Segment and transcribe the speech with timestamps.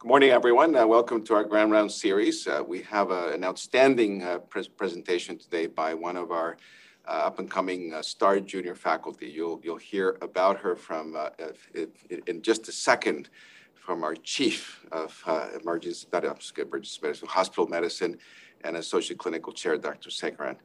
[0.00, 0.76] Good morning, everyone.
[0.76, 2.46] Uh, welcome to our Grand Round series.
[2.46, 6.56] Uh, we have uh, an outstanding pre presentation today by one of our
[7.08, 9.26] up-and-coming star junior faculty.
[9.26, 11.16] You'll you'll hear about her from
[12.28, 13.28] in just a second
[13.74, 15.20] from our chief of
[15.60, 18.18] emergency, not emergency medicine, hospital medicine,
[18.62, 20.10] and associate clinical chair, Dr.
[20.10, 20.58] Sekaran.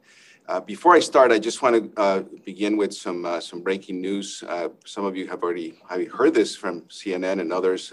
[0.46, 4.00] Uh, before I start, I just want to uh, begin with some uh, some breaking
[4.00, 4.44] news.
[4.84, 7.92] some of you have already have heard this from CNN and others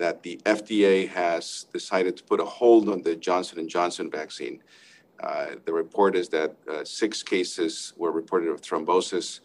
[0.00, 4.62] that the FDA has decided to put a hold on the Johnson & Johnson vaccine.
[5.22, 9.40] Uh, the report is that uh, six cases were reported of thrombosis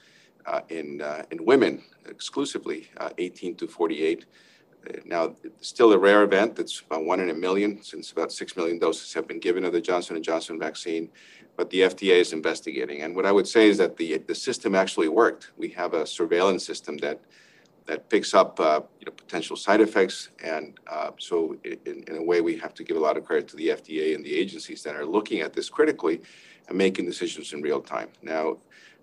[0.46, 4.26] uh, in, uh, in women exclusively, uh, 18 to 48.
[4.88, 6.58] Uh, now, still a rare event.
[6.58, 9.74] It's about one in a million, since about six million doses have been given of
[9.74, 11.10] the Johnson & Johnson vaccine.
[11.58, 13.02] But the FDA is investigating.
[13.02, 15.52] And what I would say is that the, the system actually worked.
[15.58, 17.20] We have a surveillance system that
[17.86, 20.30] that picks up uh, you know, potential side effects.
[20.44, 23.56] And uh, so, in, a way, we have to give a lot of credit to
[23.56, 26.22] the FDA and the agencies that are looking at this critically
[26.68, 28.10] and making decisions in real time.
[28.24, 28.58] Now,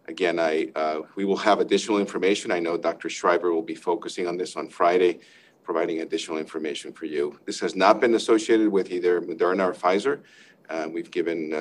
[0.09, 2.51] again, I uh, we will have additional information.
[2.51, 3.09] I know Dr.
[3.09, 5.21] Schreiber will be focusing on this on Friday,
[5.63, 7.39] providing additional information for you.
[7.47, 10.23] This has not been associated with either Moderna or Pfizer.
[10.91, 11.53] We've given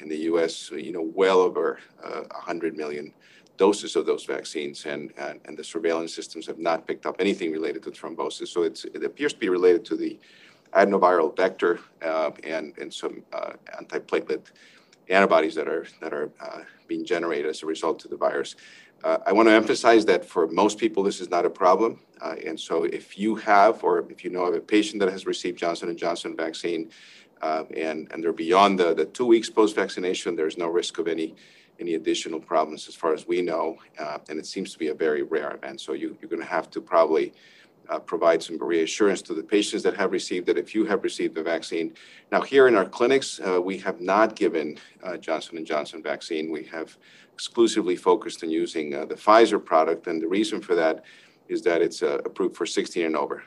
[0.00, 0.70] in the U.S.
[0.72, 3.14] you know well over uh, 100 million
[3.56, 7.50] doses of those vaccines, and, and, and, the surveillance systems have not picked up anything
[7.50, 8.48] related to thrombosis.
[8.48, 10.18] So it appears to be related to the
[10.74, 14.42] adenoviral vector uh, and, and some uh, antiplatelet
[15.08, 18.56] antibodies that are, that are uh, being generated as a result of the virus.
[19.04, 22.00] Uh, I want to emphasize that for most people, this is not a problem.
[22.20, 25.26] Uh, and so if you have, or if you know of a patient that has
[25.26, 26.90] received Johnson & Johnson vaccine,
[27.42, 31.34] uh, and, and they're beyond the, the two weeks post-vaccination, there's no risk of any
[31.80, 33.76] any additional problems as far as we know.
[33.98, 35.80] Uh, and it seems to be a very rare event.
[35.80, 37.32] So you, are going to have to probably
[37.88, 41.34] uh, provide some reassurance to the patients that have received it if you have received
[41.34, 41.94] the vaccine.
[42.32, 46.50] Now, here in our clinics, uh, we have not given uh, Johnson & Johnson vaccine.
[46.50, 46.96] We have
[47.32, 50.06] exclusively focused on using uh, the Pfizer product.
[50.06, 51.04] And the reason for that
[51.48, 53.44] is that it's uh, approved for 16 and over.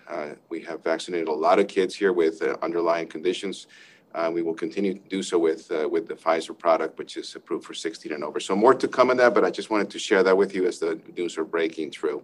[0.48, 3.68] we have vaccinated a lot of kids here with underlying conditions
[4.16, 7.36] uh, we will continue to do so with uh, with the Pfizer product, which is
[7.36, 8.40] approved for 16 and over.
[8.40, 10.66] So more to come on that, but I just wanted to share that with you
[10.66, 12.24] as the news are breaking through.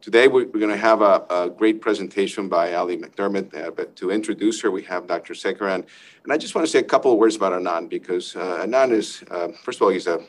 [0.00, 4.12] Today, we're, going to have a, a, great presentation by Ali McDermott, uh, but to
[4.12, 5.34] introduce her, we have Dr.
[5.34, 5.84] Sekaran.
[6.22, 8.92] And I just want to say a couple of words about Anand because uh, Anand
[8.92, 10.24] is, uh, first of all, he's a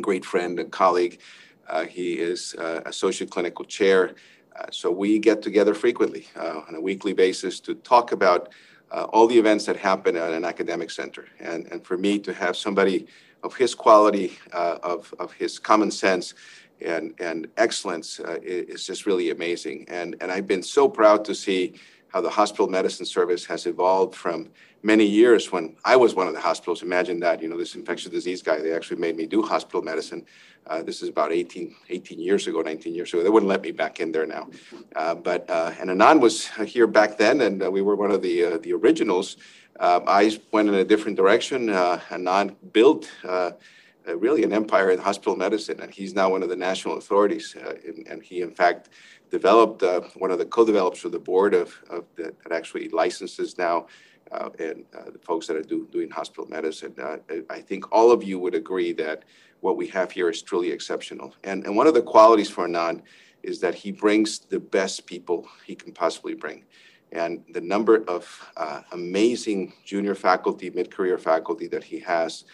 [0.00, 1.20] great friend and colleague.
[1.68, 2.54] Uh, he is
[2.86, 4.14] associate clinical chair.
[4.70, 8.48] so we get together frequently on a weekly basis to talk about
[8.90, 11.26] uh, all the events that happen at an academic center.
[11.40, 13.06] And, and for me to have somebody
[13.42, 16.34] of his quality, uh, of, of his common sense,
[16.80, 19.86] and, and excellence uh, is just really amazing.
[19.88, 21.74] And, and I've been so proud to see
[22.08, 24.50] how the hospital medicine service has evolved from
[24.82, 26.82] many years when I was one of the hospitalists.
[26.82, 30.24] Imagine that, you know, this infectious disease guy, they actually made me do hospital medicine.
[30.68, 33.22] Uh, this is about 18, 18 years ago, 19 years ago.
[33.22, 34.48] They wouldn't let me back in there now.
[34.96, 38.20] Uh, but, uh, and Anand was here back then, and uh, we were one of
[38.20, 39.36] the, uh, the originals.
[39.78, 41.70] I went in a different direction.
[41.70, 43.10] Uh, Anand built
[44.06, 47.56] really an empire in hospital medicine, and he's now one of the national authorities.
[47.84, 48.88] And, and, he, in fact,
[49.30, 49.82] developed
[50.16, 53.86] one of the co-developers of the board of, of the, that actually licenses now
[54.32, 56.94] uh, and uh, the folks that are do, doing hospital medicine.
[57.00, 59.24] Uh, I think all of you would agree that
[59.60, 61.34] what we have here is truly exceptional.
[61.44, 63.02] And, and one of the qualities for Anand
[63.42, 66.64] is that he brings the best people he can possibly bring.
[67.12, 72.44] And the number of uh, amazing junior faculty, mid-career faculty that he has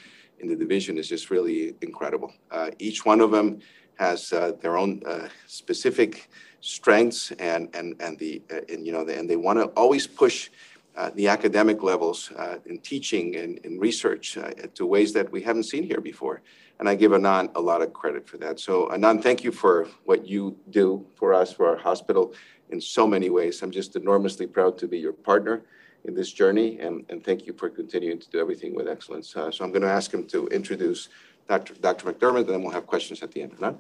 [0.41, 2.33] in the division is just really incredible.
[2.51, 3.61] Uh, each one of them
[3.99, 5.03] has uh, their own
[5.47, 6.29] specific
[6.61, 10.51] strengths and, and, and, the, and, you know, the, and they want to always push
[10.97, 15.41] uh, the academic levels uh, in teaching and in research uh, to ways that we
[15.41, 16.43] haven't seen here before.
[16.82, 18.59] And I give Anand a lot of credit for that.
[18.59, 22.34] So Anand, thank you for what you do for us, for our hospital
[22.70, 23.62] in so many ways.
[23.62, 25.62] I'm just enormously proud to be your partner
[26.06, 26.81] in this journey.
[26.81, 29.37] And, and thank you for continuing to do everything with excellence.
[29.37, 31.08] Uh, so I'm going to ask him to introduce
[31.49, 31.75] Dr.
[31.75, 32.12] Dr.
[32.12, 33.56] McDermott, and then we'll have questions at the end.
[33.58, 33.78] Anand?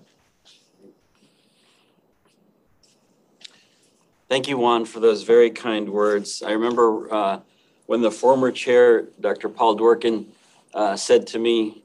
[4.28, 6.40] Thank you, Juan, for those very kind words.
[6.40, 7.40] I remember uh,
[7.86, 9.48] when the former chair, Dr.
[9.48, 10.26] Paul Dworkin,
[10.72, 11.81] uh, said to me,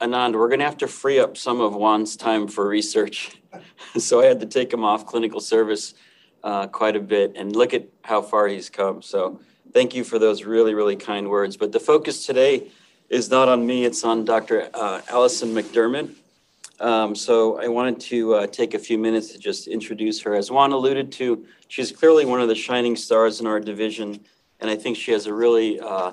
[0.00, 3.40] Anand, we're going to have to free up some of Juan's time for research.
[3.96, 5.94] so I had to take him off clinical service
[6.44, 9.00] uh, quite a bit and look at how far he's come.
[9.00, 9.40] So
[9.72, 11.56] thank you for those really, really kind words.
[11.56, 12.70] But the focus today
[13.08, 14.68] is not on me, it's on Dr.
[14.74, 16.14] Uh, Allison McDermott.
[16.78, 20.34] Um, so I wanted to uh, take a few minutes to just introduce her.
[20.34, 24.20] As Juan alluded to, she's clearly one of the shining stars in our division,
[24.60, 26.10] and I think she has a really uh,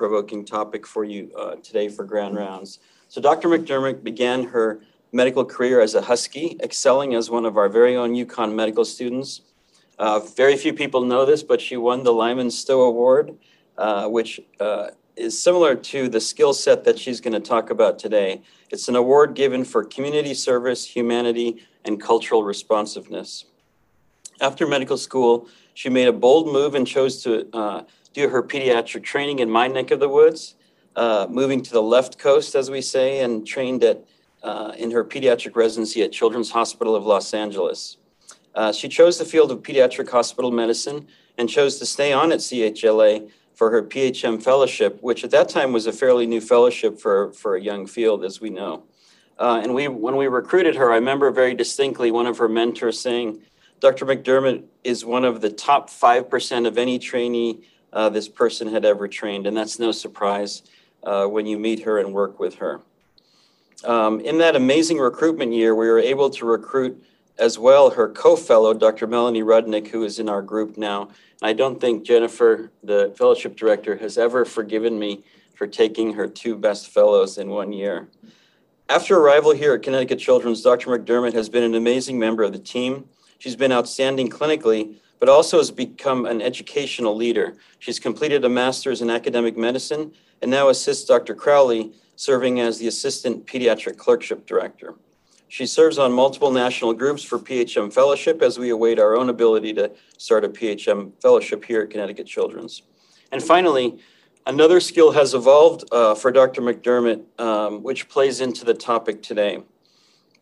[0.00, 2.78] thought-provoking topic for you uh, today for Grand Rounds.
[3.08, 3.48] So Dr.
[3.48, 4.80] McDermott began her
[5.12, 9.42] medical career as a Husky, excelling as one of our very own UConn medical students.
[9.98, 13.36] Uh, very few people know this, but she won the Lyman Stowe Award,
[13.76, 17.98] uh, which uh, is similar to the skill set that she's going to talk about
[17.98, 18.40] today.
[18.70, 23.44] It's an award given for community service, humanity, and cultural responsiveness.
[24.40, 29.02] After medical school, she made a bold move and chose to uh, do her pediatric
[29.02, 30.56] training in my neck of the woods,
[30.96, 34.04] uh, moving to the left coast, as we say, and trained at
[34.42, 37.98] uh, in her pediatric residency at Children's Hospital of Los Angeles.
[38.54, 41.06] Uh, she chose the field of pediatric hospital medicine
[41.38, 45.72] and chose to stay on at CHLA for her PHM fellowship, which at that time
[45.72, 48.84] was a fairly new fellowship for, for a young field, as we know.
[49.38, 52.98] Uh, and we, when we recruited her, I remember very distinctly one of her mentors
[52.98, 53.40] saying,
[53.80, 54.04] Dr.
[54.04, 59.08] McDermott is one of the top 5% of any trainee uh, this person had ever
[59.08, 59.46] trained.
[59.46, 60.62] And that's no surprise
[61.02, 62.80] uh, when you meet her and work with her.
[63.84, 67.02] Um, in that amazing recruitment year, we were able to recruit
[67.38, 69.06] as well her co-fellow, Dr.
[69.06, 71.02] Melanie Rudnick, who is in our group now.
[71.02, 76.26] And I don't think Jennifer, the fellowship director, has ever forgiven me for taking her
[76.26, 78.08] two best fellows in one year.
[78.90, 80.90] After arrival here at Connecticut Children's, Dr.
[80.90, 83.08] McDermott has been an amazing member of the team.
[83.38, 87.56] She's been outstanding clinically, but also has become an educational leader.
[87.78, 90.12] She's completed a master's in academic medicine
[90.42, 91.34] and now assists Dr.
[91.34, 94.94] Crowley, serving as the assistant pediatric clerkship director.
[95.48, 99.74] She serves on multiple national groups for PHM fellowship as we await our own ability
[99.74, 102.82] to start a PHM fellowship here at Connecticut Children's.
[103.32, 103.98] And finally,
[104.46, 106.62] another skill has evolved uh, for Dr.
[106.62, 109.62] McDermott, um, which plays into the topic today.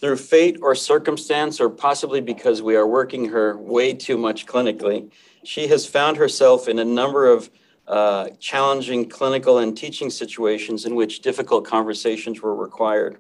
[0.01, 5.11] Through fate or circumstance, or possibly because we are working her way too much clinically,
[5.43, 7.51] she has found herself in a number of
[7.89, 13.19] uh, challenging clinical and teaching situations in which difficult conversations were required.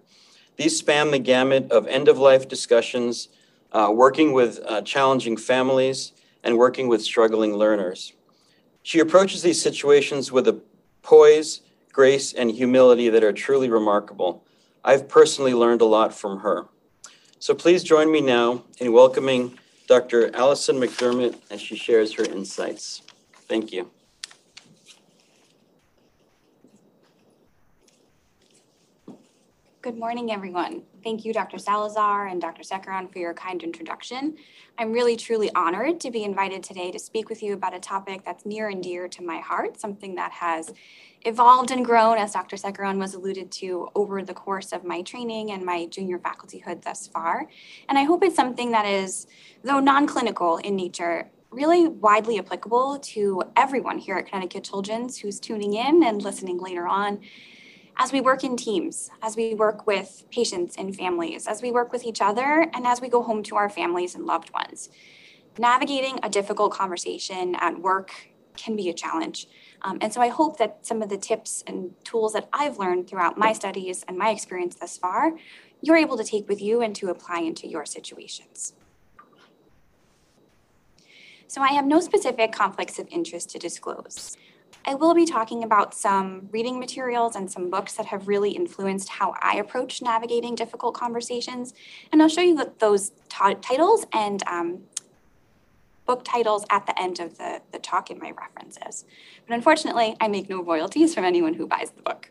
[0.56, 3.28] These span the gamut of end of life discussions,
[3.72, 6.12] uh, working with uh, challenging families,
[6.44, 8.12] and working with struggling learners.
[8.82, 10.60] She approaches these situations with a
[11.02, 14.44] poise, grace, and humility that are truly remarkable.
[14.88, 16.64] I've personally learned a lot from her.
[17.38, 20.34] So please join me now in welcoming Dr.
[20.34, 23.02] Allison McDermott as she shares her insights.
[23.50, 23.90] Thank you.
[29.88, 30.82] Good morning, everyone.
[31.02, 31.56] Thank you, Dr.
[31.56, 32.62] Salazar and Dr.
[32.62, 34.36] Sekaran for your kind introduction.
[34.76, 38.22] I'm really truly honored to be invited today to speak with you about a topic
[38.22, 40.74] that's near and dear to my heart, something that has
[41.22, 42.56] evolved and grown, as Dr.
[42.56, 47.06] Sekaran was alluded to, over the course of my training and my junior facultyhood thus
[47.06, 47.48] far.
[47.88, 49.26] And I hope it's something that is,
[49.64, 55.72] though non-clinical in nature, really widely applicable to everyone here at Connecticut Children's who's tuning
[55.72, 57.20] in and listening later on
[57.98, 61.92] as we work in teams, as we work with patients and families, as we work
[61.92, 64.88] with each other, and as we go home to our families and loved ones.
[65.58, 68.12] Navigating a difficult conversation at work
[68.56, 69.48] can be a challenge.
[69.82, 73.08] Um, and so I hope that some of the tips and tools that I've learned
[73.08, 75.32] throughout my studies and my experience thus far,
[75.80, 78.74] you're able to take with you and to apply into your situations.
[81.46, 84.36] So I have no specific conflicts of interest to disclose.
[84.84, 89.08] I will be talking about some reading materials and some books that have really influenced
[89.08, 91.74] how I approach navigating difficult conversations.
[92.10, 94.84] And I'll show you those titles and um,
[96.06, 99.04] book titles at the end of the, the talk in my references.
[99.46, 102.30] But unfortunately, I make no royalties from anyone who buys the book.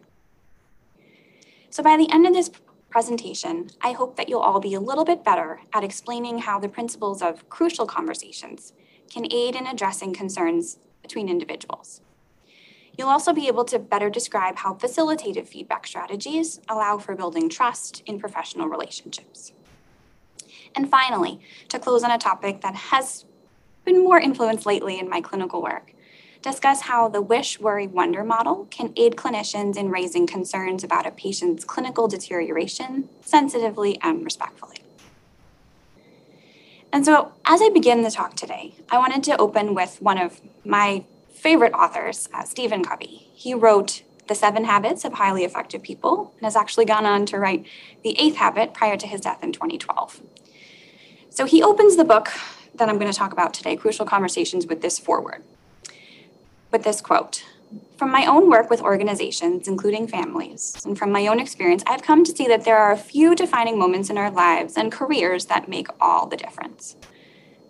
[1.70, 2.50] So by the end of this
[2.90, 6.70] presentation, I hope that you'll all be a little bit better at explaining how the
[6.70, 8.74] principles of crucial conversations
[9.14, 12.02] can aid in addressing concerns between individuals.
[12.98, 18.02] You'll also be able to better describe how facilitative feedback strategies allow for building trust
[18.08, 19.54] in professional relationships.
[20.76, 21.40] And finally,
[21.70, 23.26] to close on a topic that has
[23.86, 25.94] been more influenced lately in my clinical work,
[26.42, 31.12] discuss how the wish, worry, wonder model can aid clinicians in raising concerns about a
[31.12, 34.78] patient's clinical deterioration sensitively and respectfully.
[36.92, 40.42] And so, as I begin the talk today, I wanted to open with one of
[40.66, 41.04] my
[41.48, 43.30] favorite authors, uh, Stephen Covey.
[43.34, 47.40] He wrote The Seven Habits of Highly Effective People and has actually gone on to
[47.40, 47.66] write
[48.04, 50.20] The Eighth Habit prior to his death in 2012.
[51.30, 52.32] So he opens the book
[52.76, 55.42] that I'm going to talk about today, Crucial Conversations, with this foreword,
[56.70, 57.46] with this quote
[57.96, 62.26] From my own work with organizations, including families, and from my own experience, I've come
[62.26, 65.70] to see that there are a few defining moments in our lives and careers that
[65.70, 66.98] make all the difference.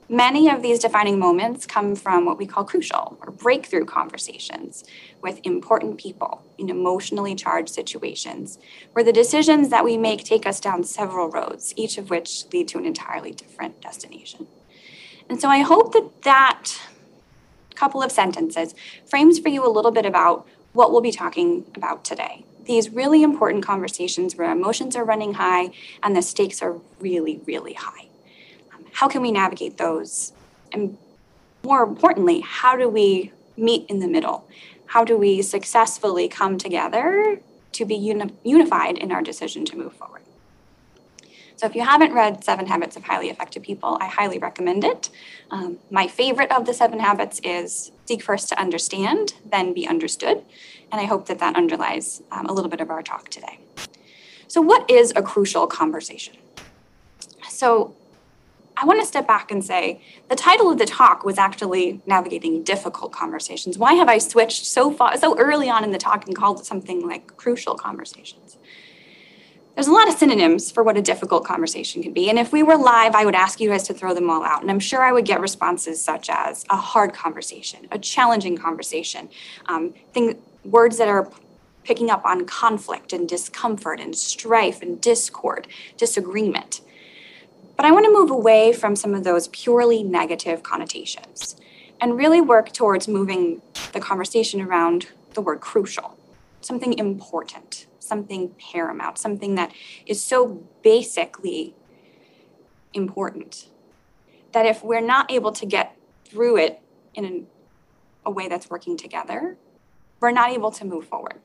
[0.10, 4.86] Many of these defining moments come from what we call crucial or breakthrough conversations
[5.22, 8.58] with important people in emotionally charged situations,
[8.94, 12.70] where the decisions that we make take us down several roads, each of which lead
[12.70, 14.48] to an entirely different destination.
[15.30, 16.72] And so I hope that that
[17.76, 18.74] couple of sentences
[19.06, 22.46] frames for you a little bit about what we'll be talking about today.
[22.64, 25.72] These really important conversations where emotions are running high
[26.02, 28.08] and the stakes are really, really high.
[28.98, 30.34] How can we navigate those?
[30.72, 30.98] And
[31.64, 34.50] more importantly, how do we meet in the middle?
[34.88, 37.40] How do we successfully come together
[37.74, 40.24] to be uni- unified in our decision to move forward?
[41.58, 45.12] So if you haven't read Seven Habits of Highly Effective People, I highly recommend it.
[45.52, 50.44] Um, my favorite of the seven habits is seek first to understand, then be understood.
[50.92, 53.60] And I hope that that underlies um, a little bit of our talk today.
[54.48, 56.38] So, what is a crucial conversation?
[57.48, 57.97] So,
[58.80, 62.64] I want to step back and say the title of the talk was actually navigating
[62.64, 63.78] difficult conversations.
[63.78, 66.66] Why have I switched so far so early on in the talk and called it
[66.66, 68.58] something like crucial conversations?
[69.78, 72.32] there's a lot of synonyms for what a difficult conversation can be.
[72.32, 74.64] And if we were live, I would ask you guys to throw them all out.
[74.64, 79.30] And I'm sure I would get responses such as a hard conversation, a challenging conversation,
[79.68, 81.32] um, thing, words that are
[81.84, 86.82] picking up on conflict and discomfort and strife and discord, disagreement.
[87.78, 91.56] But I want to move away from some of those purely negative connotations
[92.02, 93.62] and really work towards moving
[93.94, 96.18] the conversation around the word crucial,
[96.62, 99.72] something important something paramount, something that
[100.06, 101.76] is so basically
[102.94, 103.68] important
[104.54, 106.82] that if we're not able to get through it
[107.14, 107.46] in
[108.26, 109.58] a way that's working together,
[110.20, 111.40] we're not able to move forward.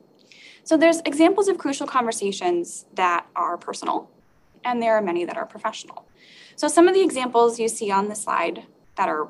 [0.65, 4.09] So there's examples of crucial conversations that are personal,
[4.65, 6.07] and there are many that are professional.
[6.57, 8.65] So some of the examples you see on the slide
[8.97, 9.29] that are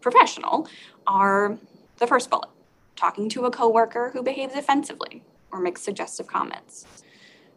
[0.00, 0.68] professional
[1.06, 1.58] are
[1.98, 2.48] the first bullet,
[2.96, 6.86] talking to a coworker who behaves offensively or makes suggestive comments.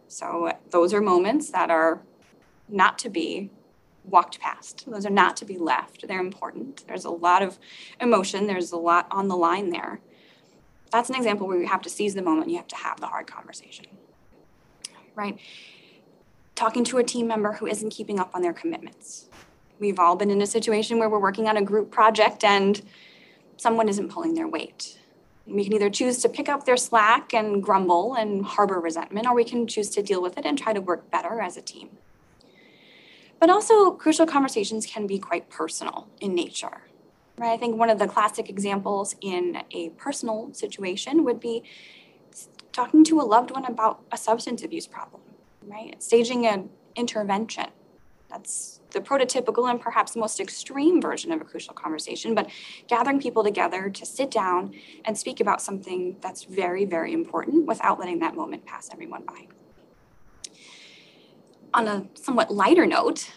[0.08, 2.02] So those are moments that are
[2.68, 3.52] not to be
[4.04, 4.86] walked past.
[4.88, 6.08] Those are not to be left.
[6.08, 6.86] They're important.
[6.88, 7.60] There's a lot of
[8.00, 10.00] emotion, there's a lot on the line there.
[10.92, 13.08] That's an example where you have to seize the moment, you have to have the
[13.08, 13.86] hard conversation.
[15.16, 15.38] Right?
[16.60, 19.30] Talking to a team member who isn't keeping up on their commitments.
[19.80, 22.82] We've all been in a situation where we're working on a group project and
[23.56, 25.00] someone isn't pulling their weight
[25.50, 29.34] we can either choose to pick up their slack and grumble and harbor resentment, or
[29.34, 31.98] we can choose to deal with it and try to work better as a team.
[33.40, 36.84] But also, crucial conversations can be quite personal in nature.
[37.38, 37.54] Right?
[37.54, 41.64] I think one of the classic examples in a personal situation would be
[42.74, 45.22] talking to a loved one about a substance abuse problem,
[45.70, 46.02] right?
[46.02, 47.68] Staging an intervention.
[48.30, 52.50] That's the prototypical and perhaps most extreme version of a crucial conversation, but
[52.88, 54.74] gathering people together to sit down
[55.06, 59.48] and speak about something that's very, very important without letting that moment pass everyone by.
[61.74, 63.32] On a somewhat lighter note,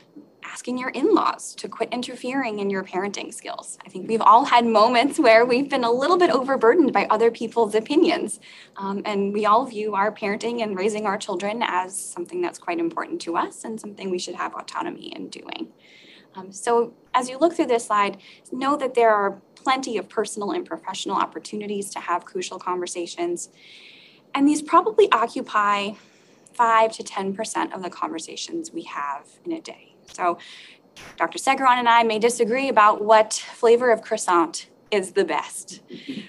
[0.52, 3.78] asking your in laws to quit interfering in your parenting skills.
[3.86, 7.30] I think we've all had moments where we've been a little bit overburdened by other
[7.30, 8.38] people's opinions.
[8.76, 12.78] Um, and we all view our parenting and raising our children as something that's quite
[12.78, 15.68] important to us and something we should have autonomy in doing.
[16.34, 18.18] Um, so, as you look through this slide,
[18.50, 23.48] know that there are plenty of personal and professional opportunities to have crucial conversations.
[24.34, 25.92] And these probably occupy
[26.54, 29.91] 5 to 10% of the conversations we have in a day.
[30.12, 30.38] So
[31.16, 31.38] Dr.
[31.38, 35.80] Sekaran and I may disagree about what flavor of croissant is the best.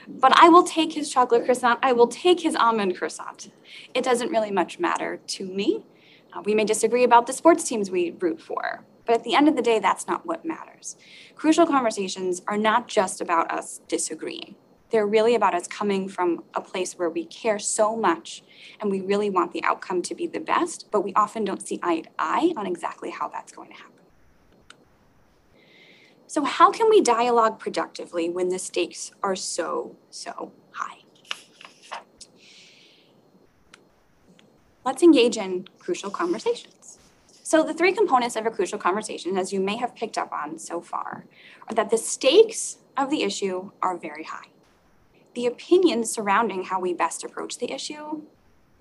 [0.07, 1.79] But I will take his chocolate croissant.
[1.83, 3.51] I will take his almond croissant.
[3.93, 5.85] It doesn't really much matter to me.
[6.33, 9.47] Uh, we may disagree about the sports teams we root for, but at the end
[9.47, 10.95] of the day, that's not what matters.
[11.35, 14.55] Crucial conversations are not just about us disagreeing.
[14.93, 18.43] They're really about us coming from a place where we care so much
[18.79, 21.79] and we really want the outcome to be the best, but we often don't see
[21.81, 24.03] eye to eye on exactly how that's going to happen.
[26.27, 30.99] So, how can we dialogue productively when the stakes are so, so high?
[34.85, 36.99] Let's engage in crucial conversations.
[37.41, 40.59] So, the three components of a crucial conversation, as you may have picked up on
[40.59, 41.25] so far,
[41.67, 44.52] are that the stakes of the issue are very high
[45.35, 48.21] the opinions surrounding how we best approach the issue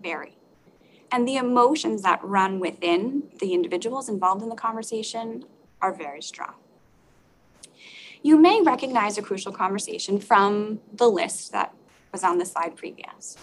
[0.03, 0.37] vary.
[1.11, 5.45] And the emotions that run within the individuals involved in the conversation
[5.81, 6.55] are very strong.
[8.23, 11.75] You may recognize a crucial conversation from the list that
[12.13, 13.37] was on the slide previous.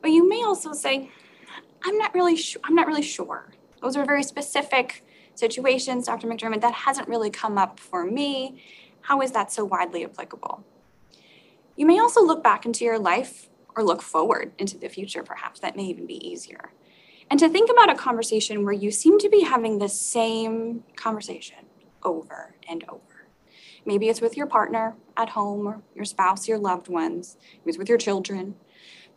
[0.00, 1.10] But you may also say,
[1.84, 3.52] I'm not really sure, I'm not really sure.
[3.82, 6.28] Those are very specific situations, Dr.
[6.28, 8.62] McDermott, that hasn't really come up for me.
[9.02, 10.64] How is that so widely applicable?
[11.76, 15.60] You may also look back into your life or look forward into the future, perhaps.
[15.60, 16.72] That may even be easier.
[17.30, 21.66] And to think about a conversation where you seem to be having the same conversation
[22.02, 23.00] over and over.
[23.86, 27.78] Maybe it's with your partner at home or your spouse, your loved ones, maybe it's
[27.78, 28.54] with your children.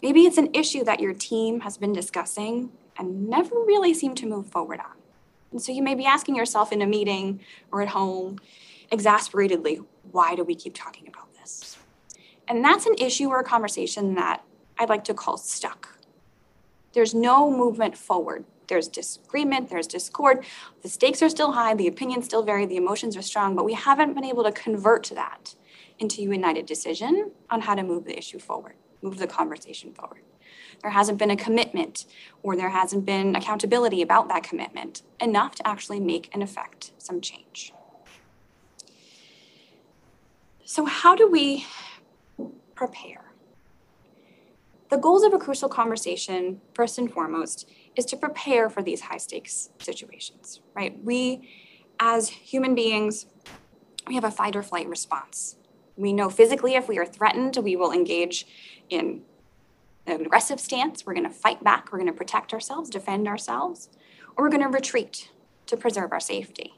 [0.02, 4.26] Maybe it's an issue that your team has been discussing and never really seem to
[4.26, 4.98] move forward on.
[5.52, 7.40] And so you may be asking yourself in a meeting
[7.72, 8.40] or at home,
[8.92, 11.77] exasperatedly, why do we keep talking about this?
[12.48, 14.44] And that's an issue or a conversation that
[14.78, 16.00] I'd like to call stuck.
[16.94, 18.46] There's no movement forward.
[18.68, 20.46] There's disagreement, there's discord.
[20.82, 23.74] The stakes are still high, the opinions still vary, the emotions are strong, but we
[23.74, 25.56] haven't been able to convert that
[26.00, 30.22] into a united decision on how to move the issue forward, move the conversation forward.
[30.82, 32.06] There hasn't been a commitment
[32.44, 37.22] or there hasn't been accountability about that commitment enough to actually make and affect some
[37.22, 37.74] change.
[40.66, 41.66] So, how do we
[42.78, 43.34] prepare?
[44.90, 49.18] The goals of a crucial conversation, first and foremost, is to prepare for these high
[49.18, 50.98] stakes situations, right?
[51.04, 51.50] We,
[52.00, 53.26] as human beings,
[54.08, 55.58] we have a fight or flight response.
[55.98, 58.48] We know physically if we are threatened, we will engage
[58.90, 59.24] in
[60.06, 61.06] an aggressive stance.
[61.06, 61.92] We're going to fight back.
[61.92, 63.90] We're going to protect ourselves, defend ourselves,
[64.38, 65.32] or we're going to retreat
[65.66, 66.77] to preserve our safety.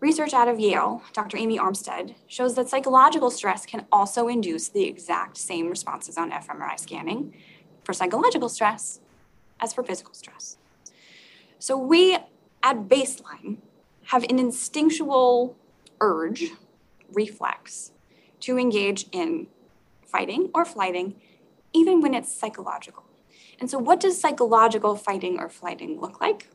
[0.00, 1.36] Research out of Yale, Dr.
[1.36, 6.78] Amy Arnsten, shows that psychological stress can also induce the exact same responses on fMRI
[6.78, 7.34] scanning
[7.82, 9.00] for psychological stress
[9.58, 10.56] as for physical stress.
[11.58, 12.14] So we,
[12.62, 13.56] at baseline,
[14.06, 15.56] have an instinctual
[16.00, 16.44] urge,
[17.12, 17.90] reflex,
[18.40, 19.48] to engage in
[20.06, 21.16] fighting or flighting,
[21.72, 23.02] even when it's psychological.
[23.60, 26.48] And so, what does psychological fighting or flighting look like?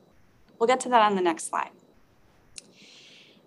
[0.57, 1.71] We'll get to that on the next slide.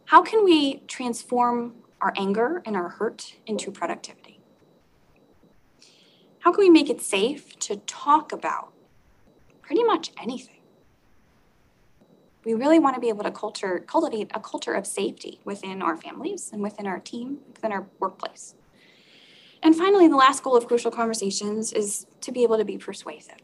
[0.07, 4.39] How can we transform our anger and our hurt into productivity?
[6.39, 8.73] How can we make it safe to talk about
[9.63, 10.61] pretty much anything?
[12.45, 15.97] We really want to be able to culture, cultivate a culture of safety within our
[15.97, 18.55] families and within our team, within our workplace.
[19.61, 23.43] And finally, the last goal of crucial conversations is to be able to be persuasive,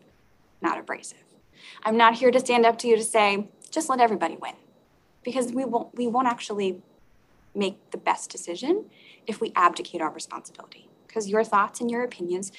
[0.61, 1.25] not abrasive.
[1.83, 4.55] I'm not here to stand up to you to say, just let everybody win
[5.23, 6.83] because we won't we won't actually
[7.55, 8.87] make the best decision
[9.27, 10.89] if we abdicate our responsibility.
[11.07, 12.53] Because your thoughts and your opinions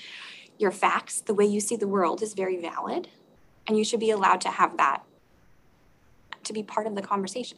[0.58, 3.08] your facts the way you see the world is very valid
[3.68, 5.04] and you should be allowed to have that
[6.44, 7.58] to be part of the conversation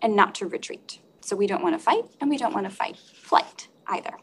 [0.00, 0.98] and not to retreat.
[1.20, 4.14] So we don't want to fight and we don't want to fight flight either.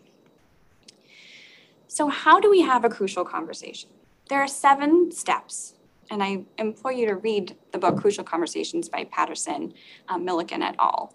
[1.88, 3.89] So how do we have a crucial conversation?
[4.30, 5.76] There are seven steps
[6.10, 9.74] and I implore you to read the book Crucial Conversations by Patterson,
[10.08, 11.13] um, McMillan et al.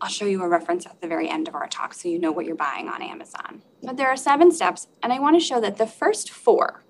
[0.00, 2.30] I'll show you a reference at the very end of our talk so you know
[2.30, 3.62] what you're buying on Amazon.
[3.82, 6.84] But there are seven steps, and I want to show that the first four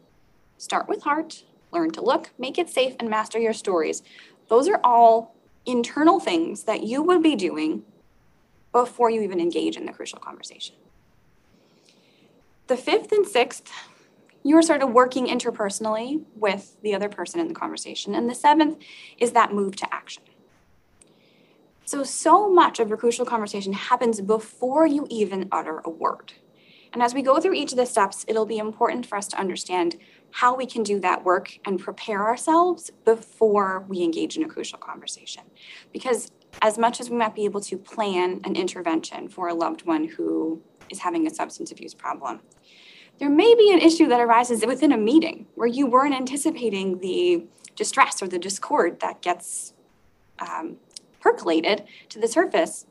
[0.58, 4.02] start with heart, learn to look, make it safe, and master your stories.
[4.48, 7.84] Those are all internal things that you would be doing
[8.72, 10.74] before you even engage in the crucial conversation.
[12.66, 13.72] The fifth and sixth
[14.42, 18.14] you're sort of working interpersonally with the other person in the conversation.
[18.14, 18.78] And the seventh
[19.18, 20.22] is that move to action.
[21.84, 26.34] So, so much of a crucial conversation happens before you even utter a word.
[26.92, 29.38] And as we go through each of the steps, it'll be important for us to
[29.38, 29.96] understand
[30.30, 34.78] how we can do that work and prepare ourselves before we engage in a crucial
[34.78, 35.44] conversation.
[35.92, 36.30] Because
[36.62, 40.04] as much as we might be able to plan an intervention for a loved one
[40.04, 42.40] who is having a substance abuse problem,
[43.18, 47.44] there may be an issue that arises within a meeting where you weren't anticipating the
[47.74, 49.72] distress or the discord that gets
[50.38, 50.76] um,
[51.20, 52.86] percolated to the surface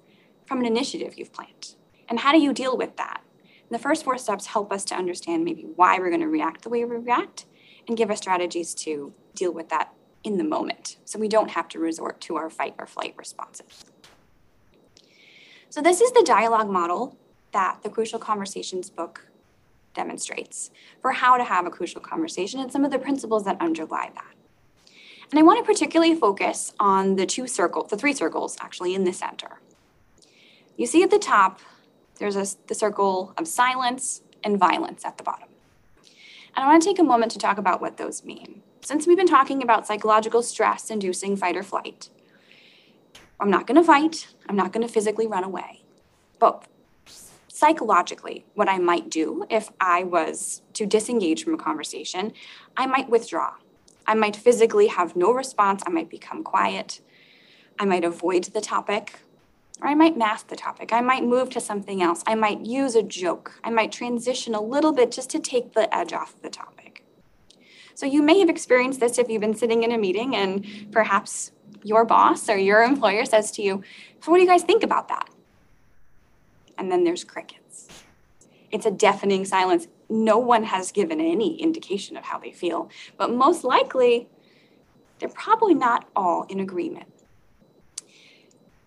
[0.45, 1.75] from an initiative you've planned.
[2.09, 3.21] And how do you deal with that?
[3.69, 6.63] And the first four steps help us to understand maybe why we're going to react
[6.63, 7.45] the way we react
[7.87, 11.67] and give us strategies to deal with that in the moment so we don't have
[11.69, 13.85] to resort to our fight or flight responses.
[15.69, 17.17] So, this is the dialogue model
[17.51, 19.27] that the Crucial Conversations book
[19.97, 24.09] demonstrates for how to have a crucial conversation and some of the principles that underlie
[24.15, 24.33] that.
[25.29, 29.03] And I want to particularly focus on the two circles, the three circles actually in
[29.03, 29.59] the center.
[30.77, 31.59] You see at the top,
[32.19, 35.49] there's a, the circle of silence and violence at the bottom.
[36.55, 38.61] And I want to take a moment to talk about what those mean.
[38.81, 42.09] Since we've been talking about psychological stress inducing fight or flight,
[43.39, 45.83] I'm not going to fight, I'm not going to physically run away.
[46.39, 46.65] But
[47.57, 52.33] psychologically, what I might do if I was to disengage from a conversation,
[52.75, 53.53] I might withdraw.
[54.05, 55.81] I might physically have no response.
[55.85, 57.01] I might become quiet.
[57.79, 59.19] I might avoid the topic,
[59.81, 60.93] or I might mask the topic.
[60.93, 62.23] I might move to something else.
[62.27, 63.59] I might use a joke.
[63.63, 67.03] I might transition a little bit just to take the edge off the topic.
[67.95, 71.51] So you may have experienced this if you've been sitting in a meeting and perhaps
[71.83, 73.83] your boss or your employer says to you,
[74.21, 75.27] So, what do you guys think about that?
[76.77, 77.87] And then there's crickets.
[78.71, 79.87] It's a deafening silence.
[80.09, 84.29] No one has given any indication of how they feel, but most likely,
[85.19, 87.11] they're probably not all in agreement.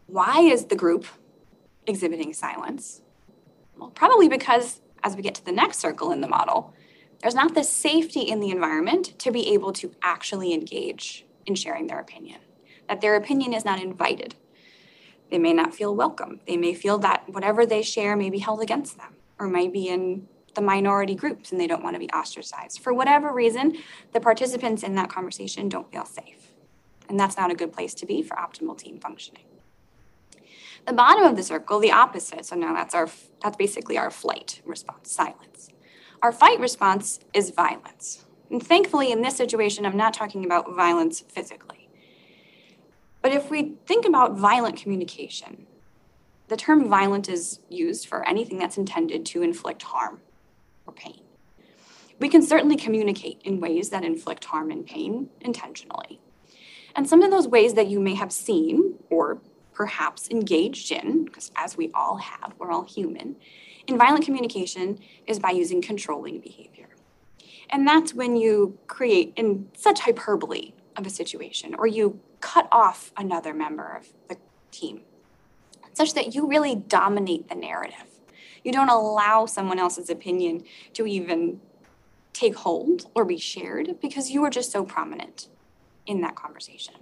[0.06, 1.06] Why is the group
[1.86, 3.02] exhibiting silence?
[3.76, 6.74] Well, probably because as we get to the next circle in the model,
[7.20, 11.86] there's not the safety in the environment to be able to actually engage in sharing
[11.86, 12.40] their opinion,
[12.88, 14.34] that their opinion is not invited.
[15.30, 16.40] They may not feel welcome.
[16.46, 19.88] They may feel that whatever they share may be held against them or may be
[19.88, 22.80] in the minority groups and they don't want to be ostracized.
[22.80, 23.78] For whatever reason,
[24.12, 26.48] the participants in that conversation don't feel safe.
[27.08, 29.44] And that's not a good place to be for optimal team functioning.
[30.86, 32.46] The bottom of the circle, the opposite.
[32.46, 33.08] So now that's our
[33.42, 35.68] that's basically our flight response, silence.
[36.22, 38.24] Our fight response is violence.
[38.50, 41.79] And thankfully in this situation I'm not talking about violence physically.
[43.22, 45.66] But if we think about violent communication,
[46.48, 50.20] the term violent is used for anything that's intended to inflict harm
[50.86, 51.22] or pain.
[52.18, 56.20] We can certainly communicate in ways that inflict harm and pain intentionally.
[56.94, 59.40] And some of those ways that you may have seen or
[59.72, 63.36] perhaps engaged in, because as we all have, we're all human,
[63.86, 66.88] in violent communication is by using controlling behavior.
[67.70, 73.12] And that's when you create in such hyperbole of a situation, or you cut off
[73.16, 74.36] another member of the
[74.70, 75.02] team,
[75.92, 78.06] such that you really dominate the narrative.
[78.64, 81.60] You don't allow someone else's opinion to even
[82.32, 85.48] take hold or be shared because you are just so prominent
[86.06, 86.94] in that conversation.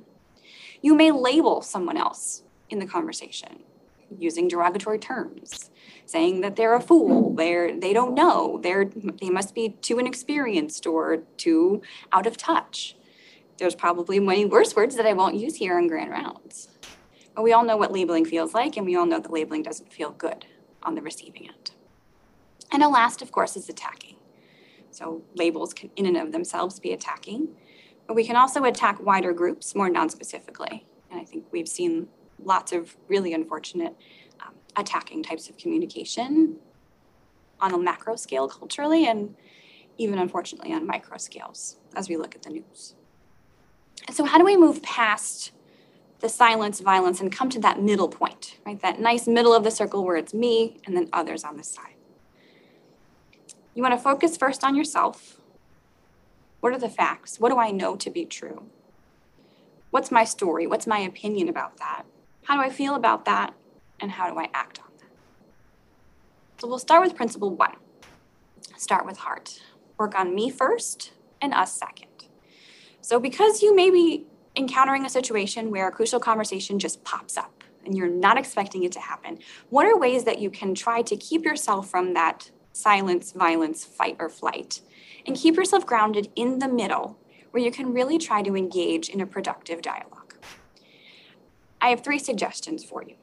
[0.80, 3.60] You may label someone else in the conversation
[4.16, 5.70] using derogatory terms
[6.06, 8.86] saying that they're a fool they're they don't know they're
[9.20, 12.96] they must be too inexperienced or too out of touch
[13.58, 16.68] there's probably many worse words that i won't use here in grand rounds.
[17.34, 19.92] But we all know what labeling feels like and we all know that labeling doesn't
[19.92, 20.46] feel good
[20.82, 21.72] on the receiving end.
[22.72, 24.16] And a last of course is attacking.
[24.90, 27.48] So labels can in and of themselves be attacking.
[28.06, 30.86] But we can also attack wider groups more non-specifically.
[31.10, 32.08] And i think we've seen
[32.42, 33.96] lots of really unfortunate
[34.40, 36.56] um, attacking types of communication
[37.60, 39.34] on a macro scale culturally and
[39.96, 42.94] even unfortunately on micro scales as we look at the news.
[44.10, 45.52] So how do we move past
[46.20, 48.80] the silence, violence, and come to that middle point, right?
[48.80, 51.94] That nice middle of the circle where it's me and then others on the side.
[53.74, 55.40] You want to focus first on yourself.
[56.60, 57.38] What are the facts?
[57.38, 58.64] What do I know to be true?
[59.90, 60.66] What's my story?
[60.66, 62.02] What's my opinion about that?
[62.44, 63.54] How do I feel about that?
[64.00, 65.10] And how do I act on that?
[66.60, 67.76] So we'll start with principle one.
[68.76, 69.60] Start with heart.
[69.96, 72.07] Work on me first and us second.
[73.00, 77.62] So because you may be encountering a situation where a crucial conversation just pops up
[77.84, 79.38] and you're not expecting it to happen,
[79.70, 84.16] what are ways that you can try to keep yourself from that silence, violence, fight,
[84.18, 84.80] or flight
[85.26, 87.18] and keep yourself grounded in the middle
[87.50, 90.34] where you can really try to engage in a productive dialogue?
[91.80, 93.14] I have three suggestions for you.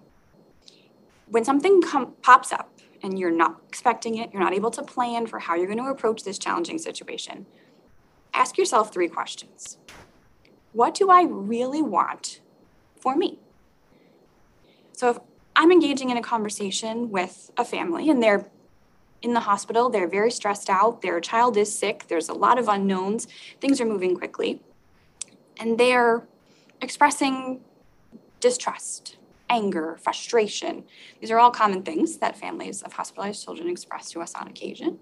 [1.28, 5.28] When something com- pops up and you're not expecting it, you're not able to plan
[5.28, 7.46] for how you're going to approach this challenging situation,
[8.36, 9.78] ask yourself three questions.
[10.74, 12.41] What do I really want
[13.00, 13.39] for me?
[14.91, 15.17] So if
[15.56, 18.50] I'm engaging in a conversation with a family and they're
[19.21, 22.67] in the hospital, they're very stressed out, their child is sick, there's a lot of
[22.67, 23.28] unknowns,
[23.60, 24.62] things are moving quickly,
[25.58, 26.28] and they're
[26.82, 27.62] expressing
[28.39, 29.17] distrust,
[29.50, 30.84] anger, frustration.
[31.19, 35.00] These are all common things that families of hospitalized children express to us on occasion.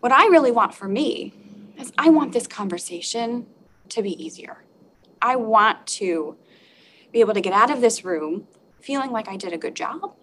[0.00, 1.34] What I really want for me
[1.78, 3.46] is I want this conversation
[3.90, 4.64] to be easier.
[5.20, 6.36] I want to
[7.12, 8.46] be able to get out of this room
[8.80, 10.14] feeling like I did a good job,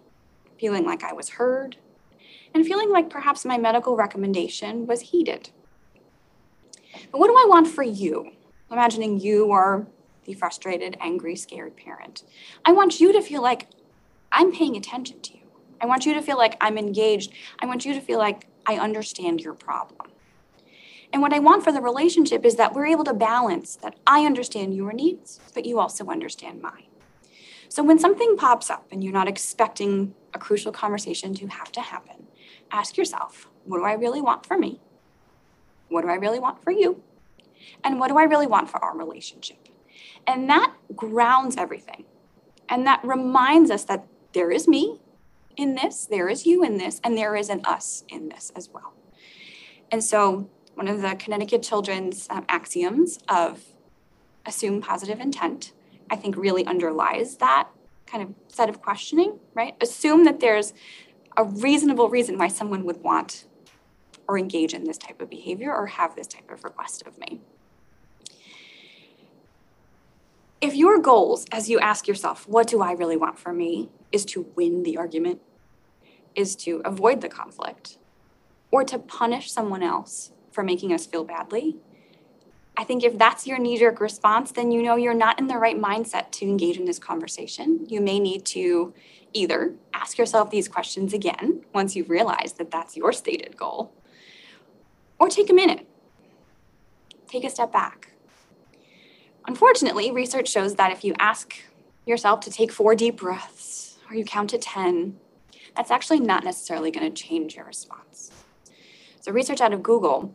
[0.58, 1.76] feeling like I was heard,
[2.54, 5.50] and feeling like perhaps my medical recommendation was heeded.
[7.10, 8.32] But what do I want for you?
[8.70, 9.86] Imagining you are
[10.24, 12.22] the frustrated, angry, scared parent.
[12.64, 13.68] I want you to feel like
[14.30, 15.44] I'm paying attention to you.
[15.80, 17.32] I want you to feel like I'm engaged.
[17.58, 20.12] I want you to feel like I understand your problem.
[21.12, 24.24] And what I want for the relationship is that we're able to balance that I
[24.24, 26.86] understand your needs, but you also understand mine.
[27.68, 31.80] So when something pops up and you're not expecting a crucial conversation to have to
[31.80, 32.26] happen,
[32.70, 34.80] ask yourself, what do I really want for me?
[35.88, 37.02] What do I really want for you?
[37.84, 39.68] And what do I really want for our relationship?
[40.26, 42.04] And that grounds everything.
[42.68, 45.00] And that reminds us that there is me
[45.56, 48.70] in this, there is you in this, and there is an us in this as
[48.70, 48.94] well.
[49.90, 53.62] And so, one of the Connecticut Children's um, axioms of
[54.46, 55.72] assume positive intent,
[56.10, 57.68] I think really underlies that
[58.06, 59.74] kind of set of questioning, right?
[59.80, 60.74] Assume that there's
[61.36, 63.46] a reasonable reason why someone would want
[64.28, 67.40] or engage in this type of behavior or have this type of request of me.
[70.60, 74.24] If your goals, as you ask yourself, what do I really want for me, is
[74.26, 75.40] to win the argument,
[76.34, 77.98] is to avoid the conflict,
[78.70, 81.76] or to punish someone else for making us feel badly,
[82.76, 85.56] I think if that's your knee jerk response, then you know you're not in the
[85.56, 87.84] right mindset to engage in this conversation.
[87.88, 88.94] You may need to
[89.34, 93.92] either ask yourself these questions again once you've realized that that's your stated goal,
[95.18, 95.86] or take a minute,
[97.28, 98.12] take a step back.
[99.46, 101.54] Unfortunately, research shows that if you ask
[102.06, 105.18] yourself to take four deep breaths or you count to 10,
[105.76, 108.30] that's actually not necessarily going to change your response.
[109.20, 110.32] So, research out of Google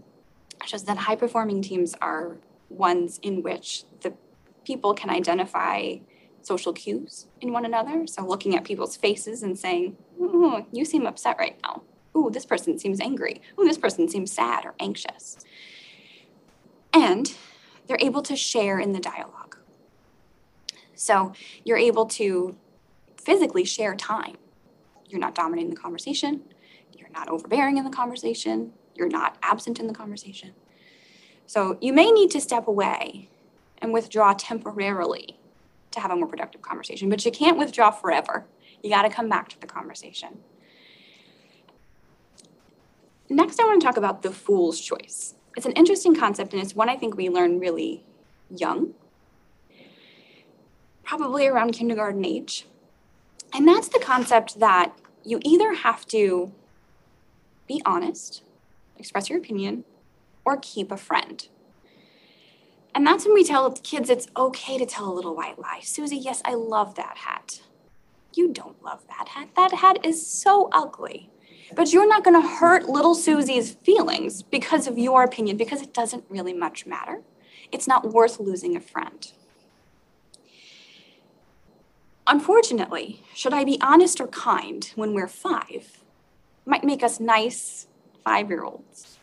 [0.66, 2.38] shows that high performing teams are
[2.70, 4.14] ones in which the
[4.66, 5.96] people can identify
[6.42, 8.08] social cues in one another.
[8.08, 11.84] So looking at people's faces and saying, "Ooh, you seem upset right now.
[12.16, 13.42] Ooh, this person seems angry.
[13.60, 15.38] Ooh, this person seems sad or anxious.
[16.94, 17.36] And
[17.86, 19.58] they're able to share in the dialogue.
[20.96, 22.56] So you're able to
[23.18, 24.38] physically share time.
[25.08, 26.44] You're not dominating the conversation.
[26.98, 30.54] You're not overbearing in the conversation you're not absent in the conversation.
[31.46, 33.30] So you may need to step away
[33.80, 35.40] and withdraw temporarily
[35.92, 38.46] to have a more productive conversation, but you can't withdraw forever.
[38.84, 40.40] You got to come back to the conversation.
[43.30, 45.36] Next, I want to talk about the fool's choice.
[45.56, 48.04] It's an interesting concept, and it's one I think we learn really
[48.50, 48.94] young,
[51.04, 52.66] probably around kindergarten age.
[53.54, 56.52] And that's the concept that you either have to
[57.68, 58.44] be honest
[58.98, 59.84] express your opinion,
[60.46, 61.48] or keep a friend.
[62.96, 65.82] And that's when we tell kids it's okay to tell a little white lie.
[65.84, 67.62] Susie, yes, I love that hat.
[68.34, 69.50] You don't love that hat.
[69.56, 71.30] That hat is so ugly.
[71.76, 75.94] But you're not going to hurt little Susie's feelings because of your opinion, because it
[75.94, 77.22] doesn't really much matter.
[77.72, 79.32] It's not worth losing a friend.
[82.26, 86.04] Unfortunately, should I be honest or kind when we're five
[86.66, 87.87] might make us nice
[88.28, 89.20] five year olds.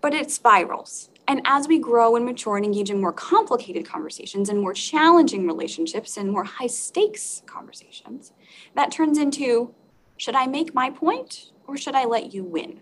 [0.00, 1.10] But it spirals.
[1.26, 5.48] And as we grow and mature and engage in more complicated conversations and more challenging
[5.48, 8.32] relationships and more high stakes conversations,
[8.76, 9.74] that turns into
[10.16, 12.80] should I make my point or should I let you win?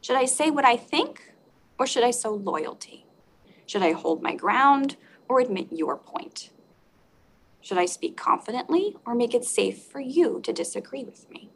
[0.00, 1.32] Should I say what I think
[1.76, 3.06] or should I sow loyalty?
[3.66, 4.96] Should I hold my ground
[5.28, 6.50] or admit your point?
[7.60, 11.50] Should I speak confidently or make it safe for you to disagree with me?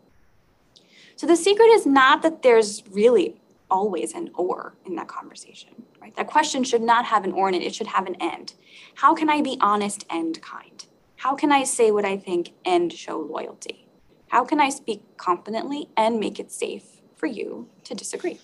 [1.20, 3.38] So the secret is not that there's really
[3.70, 6.16] always an or in that conversation, right?
[6.16, 8.54] That question should not have an or in it, it should have an end.
[8.94, 10.82] How can I be honest and kind?
[11.16, 13.86] How can I say what I think and show loyalty?
[14.28, 18.40] How can I speak confidently and make it safe for you to disagree?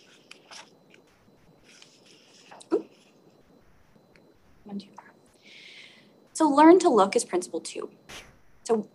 [6.35, 7.89] So learn to look is principle two.
[8.65, 8.87] So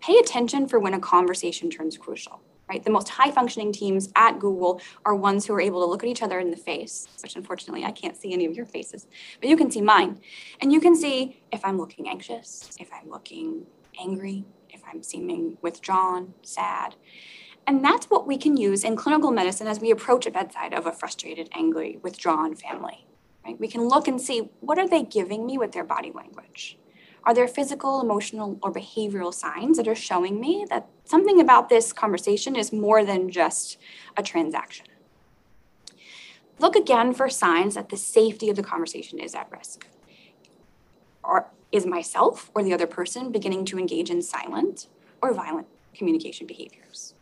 [0.00, 2.82] pay attention for when a conversation turns crucial right?
[2.82, 6.08] The most high functioning teams at Google are ones who are able to look at
[6.08, 9.06] each other in the face, which unfortunately I can't see any of your faces,
[9.40, 10.20] but you can see mine.
[10.60, 13.66] And you can see if I'm looking anxious, if I'm looking
[14.00, 16.96] angry, if I'm seeming withdrawn, sad.
[17.66, 20.86] And that's what we can use in clinical medicine as we approach a bedside of
[20.86, 23.06] a frustrated, angry, withdrawn family.
[23.44, 23.58] Right?
[23.58, 26.78] We can look and see what are they giving me with their body language?
[27.26, 31.92] Are there physical, emotional, or behavioral signs that are showing me that something about this
[31.92, 33.78] conversation is more than just
[34.16, 34.86] a transaction?
[36.60, 39.88] Look again for signs that the safety of the conversation is at risk.
[41.24, 44.86] Or is myself or the other person beginning to engage in silent
[45.20, 47.14] or violent communication behaviors?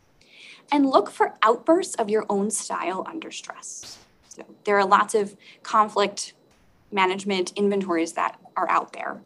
[0.70, 3.98] And look for outbursts of your own style under stress.
[4.28, 6.34] So there are lots of conflict
[6.92, 9.22] management inventories that are out there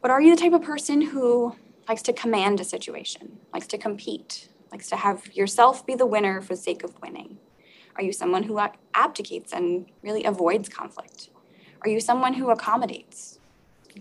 [0.00, 1.56] but are you the type of person who
[1.88, 6.40] likes to command a situation, likes to compete, likes to have yourself be the winner
[6.40, 7.38] for the sake of winning?
[7.96, 8.60] Are you someone who
[8.94, 11.30] abdicates and really avoids conflict?
[11.82, 13.40] Are you someone who accommodates?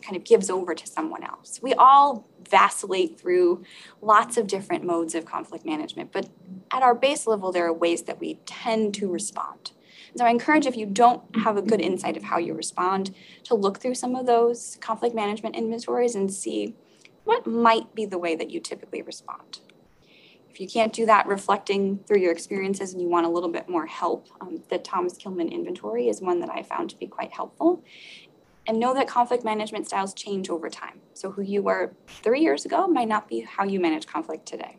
[0.01, 1.59] kind of gives over to someone else.
[1.61, 3.63] We all vacillate through
[4.01, 6.29] lots of different modes of conflict management, but
[6.71, 9.71] at our base level, there are ways that we tend to respond.
[10.15, 13.55] So I encourage if you don't have a good insight of how you respond, to
[13.55, 16.75] look through some of those conflict management inventories and see
[17.23, 19.59] what might be the way that you typically respond.
[20.49, 23.69] If you can't do that reflecting through your experiences and you want a little bit
[23.69, 27.31] more help, um, the Thomas Kilmann inventory is one that I found to be quite
[27.31, 27.83] helpful.
[28.67, 31.01] And know that conflict management styles change over time.
[31.13, 34.77] So who you were three years ago might not be how you manage conflict today.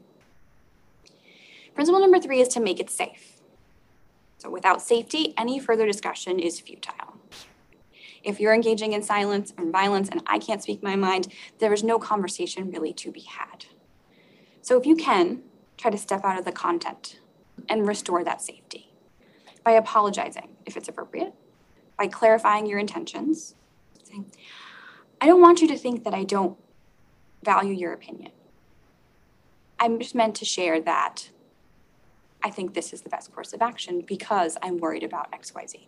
[1.75, 3.39] Principle number three is to make it safe.
[4.40, 7.18] So without safety, any further discussion is futile.
[8.24, 11.85] If you're engaging in silence and violence and I can't speak my mind, there is
[11.85, 13.66] no conversation really to be had.
[14.62, 15.42] So if you can,
[15.76, 17.20] try to step out of the content
[17.68, 18.94] and restore that safety
[19.62, 21.35] by apologizing if it's appropriate,
[21.98, 23.55] by clarifying your intentions,
[24.03, 24.33] saying,
[25.20, 26.57] I don't want you to think that I don't
[27.44, 28.33] value your opinion.
[29.79, 31.29] I'm just meant to share that
[32.42, 35.87] I think this is the best course of action because I'm worried about XYZ.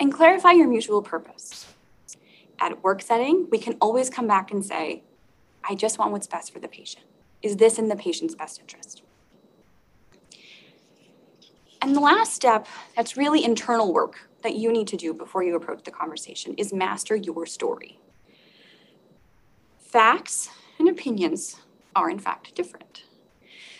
[0.00, 1.66] And clarify your mutual purpose.
[2.58, 5.02] At a work setting, we can always come back and say,
[5.68, 7.04] I just want what's best for the patient.
[7.42, 9.02] Is this in the patient's best interest?
[11.82, 15.54] And the last step that's really internal work that you need to do before you
[15.54, 17.98] approach the conversation is master your story.
[19.78, 21.56] Facts and opinions
[21.94, 23.04] are, in fact, different.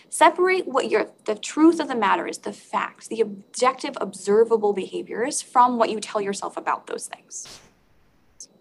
[0.08, 5.42] Separate what your the truth of the matter is, the facts, the objective observable behaviors
[5.42, 7.60] from what you tell yourself about those things.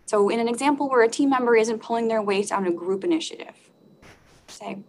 [0.05, 3.03] So in an example where a team member isn't pulling their weight on a group
[3.03, 3.55] initiative,
[4.47, 4.79] say,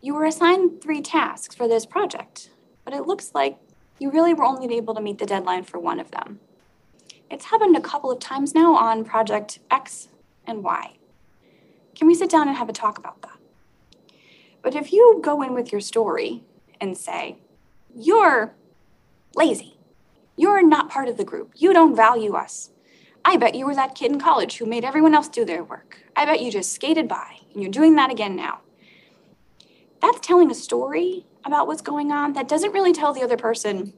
[0.00, 2.50] you were assigned three tasks for this project,
[2.84, 3.58] but it looks like
[3.98, 6.40] you really were only able to meet the deadline for one of them.
[7.30, 10.08] It's happened a couple of times now on project X
[10.46, 10.96] and Y.
[11.94, 13.39] Can we sit down and have a talk about that?
[14.62, 16.42] But if you go in with your story
[16.80, 17.38] and say,
[17.94, 18.54] you're
[19.34, 19.76] lazy,
[20.36, 22.70] you're not part of the group, you don't value us.
[23.24, 26.02] I bet you were that kid in college who made everyone else do their work.
[26.16, 28.60] I bet you just skated by and you're doing that again now.
[30.00, 33.92] That's telling a story about what's going on that doesn't really tell the other person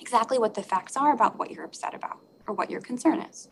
[0.00, 3.48] exactly what the facts are about what you're upset about or what your concern is.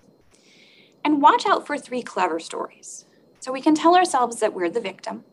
[1.05, 3.07] And watch out for three clever stories.
[3.41, 5.25] So we can tell ourselves that we're the victim,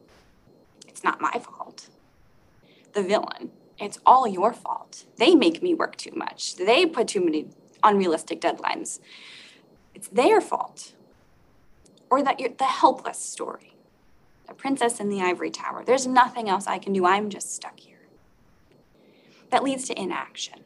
[0.95, 1.89] it's not my fault.
[2.93, 5.03] The villain, it's all your fault.
[5.17, 6.55] They make me work too much.
[6.55, 7.47] They put too many
[7.83, 9.01] unrealistic deadlines.
[9.93, 10.93] It's their fault.
[12.09, 13.75] Or that you're the helpless story.
[14.47, 15.83] The princess in the ivory tower.
[15.85, 17.05] There's nothing else I can do.
[17.05, 18.07] I'm just stuck here.
[19.49, 20.61] That leads to inaction.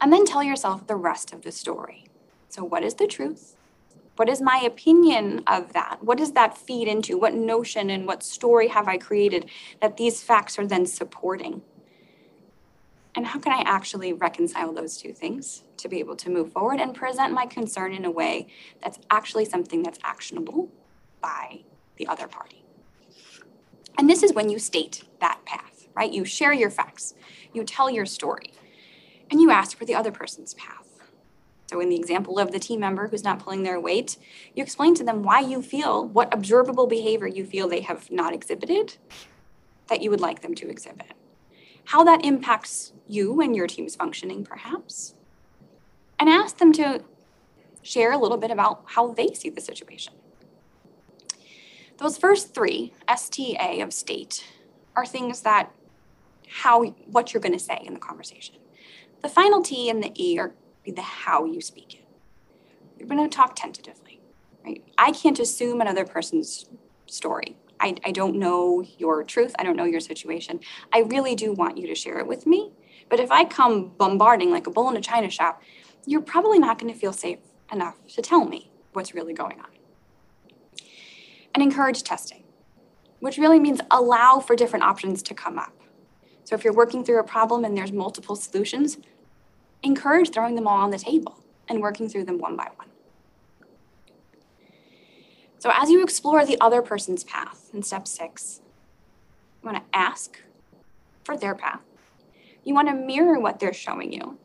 [0.00, 2.06] And then tell yourself the rest of the story.
[2.48, 3.54] So, what is the truth?
[4.16, 5.98] What is my opinion of that?
[6.02, 7.16] What does that feed into?
[7.16, 9.48] What notion and what story have I created
[9.80, 11.62] that these facts are then supporting?
[13.14, 16.80] And how can I actually reconcile those two things to be able to move forward
[16.80, 18.48] and present my concern in a way
[18.82, 20.70] that's actually something that's actionable
[21.20, 21.60] by
[21.96, 22.64] the other party?
[23.98, 26.10] And this is when you state that path, right?
[26.10, 27.14] You share your facts,
[27.52, 28.54] you tell your story,
[29.30, 30.81] and you ask for the other person's path.
[31.72, 34.18] So, in the example of the team member who's not pulling their weight,
[34.54, 38.34] you explain to them why you feel, what observable behavior you feel they have not
[38.34, 38.98] exhibited
[39.88, 41.12] that you would like them to exhibit,
[41.84, 45.14] how that impacts you and your team's functioning, perhaps,
[46.18, 47.02] and ask them to
[47.80, 50.12] share a little bit about how they see the situation.
[51.96, 54.44] Those first three, STA of state,
[54.94, 55.72] are things that
[56.48, 58.56] how what you're going to say in the conversation.
[59.22, 62.04] The final T and the E are be the how you speak it.
[62.98, 64.20] You're going to talk tentatively,
[64.64, 64.82] right?
[64.98, 66.66] I can't assume another person's
[67.06, 67.56] story.
[67.80, 69.54] I, I don't know your truth.
[69.58, 70.60] I don't know your situation.
[70.92, 72.72] I really do want you to share it with me.
[73.08, 75.62] But if I come bombarding like a bull in a china shop,
[76.06, 77.40] you're probably not going to feel safe
[77.72, 79.66] enough to tell me what's really going on.
[81.54, 82.44] And encourage testing,
[83.20, 85.76] which really means allow for different options to come up.
[86.44, 88.98] So if you're working through a problem and there's multiple solutions,
[89.82, 92.88] encourage throwing them all on the table and working through them one by one.
[95.58, 98.60] So, as you explore the other person's path in step six,
[99.62, 100.42] you want to ask
[101.24, 101.80] for their path.
[102.64, 104.38] You want to mirror what they're showing you.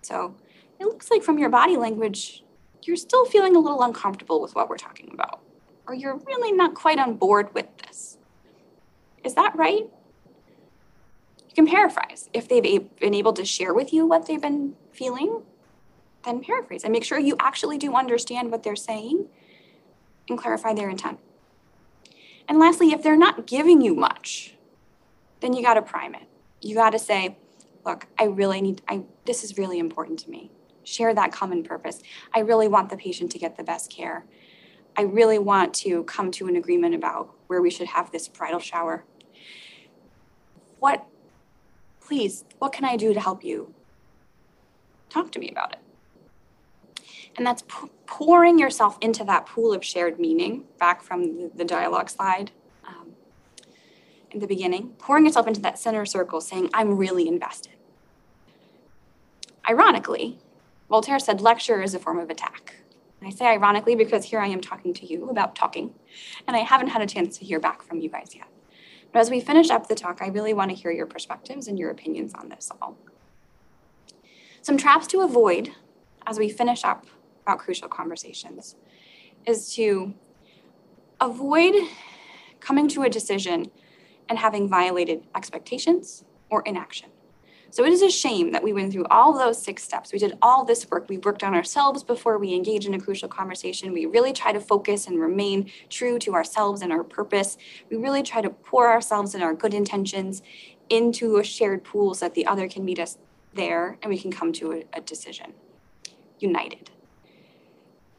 [0.00, 0.34] So,
[0.80, 2.42] it looks like from your body language,
[2.82, 5.40] you're still feeling a little uncomfortable with what we're talking about,
[5.86, 8.16] or you're really not quite on board with this.
[9.24, 9.88] Is that right?
[11.52, 15.42] You can paraphrase if they've been able to share with you what they've been feeling.
[16.24, 19.26] then paraphrase and make sure you actually do understand what they're saying
[20.30, 21.18] and clarify their intent.
[22.48, 24.56] And lastly, if they're not giving you much,
[25.40, 26.22] then you got to prime it.
[26.62, 27.36] You got to say,
[27.84, 30.50] look, I really need, I, this is really important to me.
[30.84, 32.00] Share that common purpose.
[32.34, 34.24] I really want the patient to get the best care.
[34.96, 38.60] I really want to come to an agreement about where we should have this bridal
[38.60, 39.04] shower.
[40.78, 41.06] What,
[42.12, 43.72] please, what can I do to help you?
[45.08, 45.78] Talk to me about it.
[47.38, 52.10] And that's p- pouring yourself into that pool of shared meaning, back from the, dialogue
[52.10, 52.50] slide
[52.86, 53.12] um,
[54.30, 57.76] in the beginning, pouring yourself into that center circle, saying, I'm really invested.
[59.66, 60.38] Ironically,
[60.90, 62.74] Voltaire said lecture is a form of attack.
[63.22, 65.94] I say ironically because here I am talking to you about talking,
[66.46, 68.51] and I haven't had a chance to hear back from you guys yet.
[69.12, 71.78] But as we finish up the talk, I really want to hear your perspectives and
[71.78, 72.96] your opinions on this all.
[74.62, 75.70] Some traps to avoid
[76.26, 77.06] as we finish up
[77.42, 78.76] about crucial conversations
[79.46, 80.14] is to
[81.20, 81.74] avoid
[82.60, 83.70] coming to a decision
[84.28, 87.10] and having violated expectations or inaction.
[87.72, 90.12] So it is a shame that we went through all those six steps.
[90.12, 91.08] We did all this work.
[91.08, 93.94] We worked on ourselves before we engage in a crucial conversation.
[93.94, 97.56] We really try to focus and remain true to ourselves and our purpose.
[97.88, 100.42] We really try to pour ourselves and our good intentions
[100.90, 103.16] into a shared pool so that the other can meet us
[103.54, 105.54] there and we can come to a, a decision
[106.38, 106.90] united.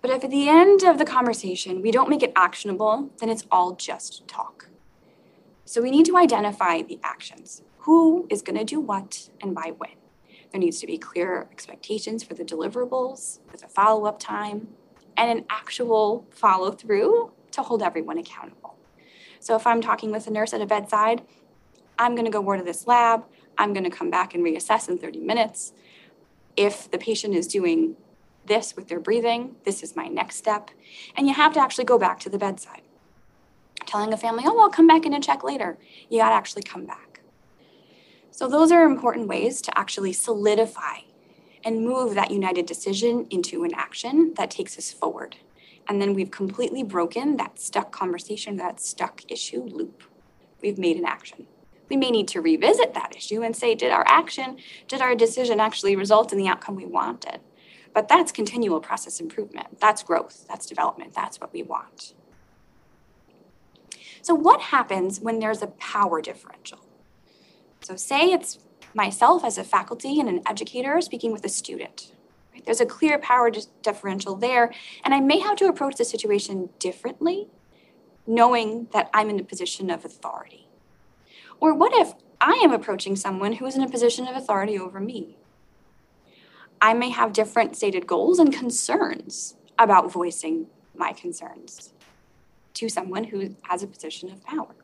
[0.02, 3.46] But if at the end of the conversation we don't make it actionable, then it's
[3.52, 4.70] all just talk.
[5.64, 9.74] So we need to identify the actions who is going to do what and by
[9.78, 9.92] when.
[10.52, 14.70] There needs to be clear expectations for the deliverables with a follow up time
[15.18, 18.78] and an actual follow through to hold everyone accountable.
[19.40, 21.24] So if I'm talking with a nurse at a bedside,
[22.00, 23.26] I'm going to go over to this lab.
[23.58, 25.74] I'm going to come back and reassess in 30 minutes.
[26.56, 27.98] If the patient is doing
[28.46, 30.70] this with their breathing, this is my next step.
[31.18, 32.82] And you have to actually go back to the bedside.
[33.86, 35.78] Telling a family, oh, I'll come back in and check later.
[36.10, 37.13] You got to actually come back.
[38.36, 41.02] So, those are important ways to actually solidify
[41.64, 45.36] and move that united decision into an action that takes us forward.
[45.88, 50.02] And then we've completely broken that stuck conversation, that stuck issue loop.
[50.64, 51.46] We've made an action.
[51.90, 54.58] We may need to revisit that issue and say, did our action,
[54.88, 57.40] did our decision actually result in the outcome we wanted?
[57.94, 59.80] But that's continual process improvement.
[59.80, 60.48] That's growth.
[60.50, 61.14] That's development.
[61.14, 62.16] That's what we want.
[64.24, 66.83] So, what happens when there's a power differential?
[67.84, 68.60] So, say it's
[68.94, 72.14] myself as a faculty and an educator speaking with a student.
[72.54, 72.64] Right?
[72.66, 74.74] There's a clear power differential there,
[75.04, 77.48] and I may have to approach the situation differently,
[78.26, 80.68] knowing that I'm in a position of authority.
[81.60, 85.00] Or what if I am approaching someone who is in a position of authority over
[85.00, 85.38] me?
[86.82, 91.94] I may have different stated goals and concerns about voicing my concerns
[92.76, 94.76] to someone who has a position of power.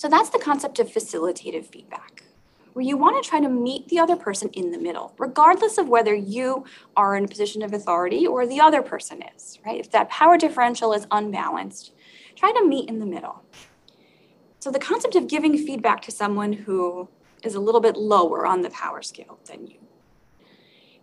[0.00, 2.22] So that's the concept of facilitative feedback,
[2.72, 5.90] where you want to try to meet the other person in the middle, regardless of
[5.90, 6.64] whether you
[6.96, 9.78] are in a position of authority or the other person is, right?
[9.78, 11.92] If that power differential is unbalanced,
[12.34, 13.42] try to meet in the middle.
[14.58, 17.10] So the concept of giving feedback to someone who
[17.42, 19.80] is a little bit lower on the power scale than you.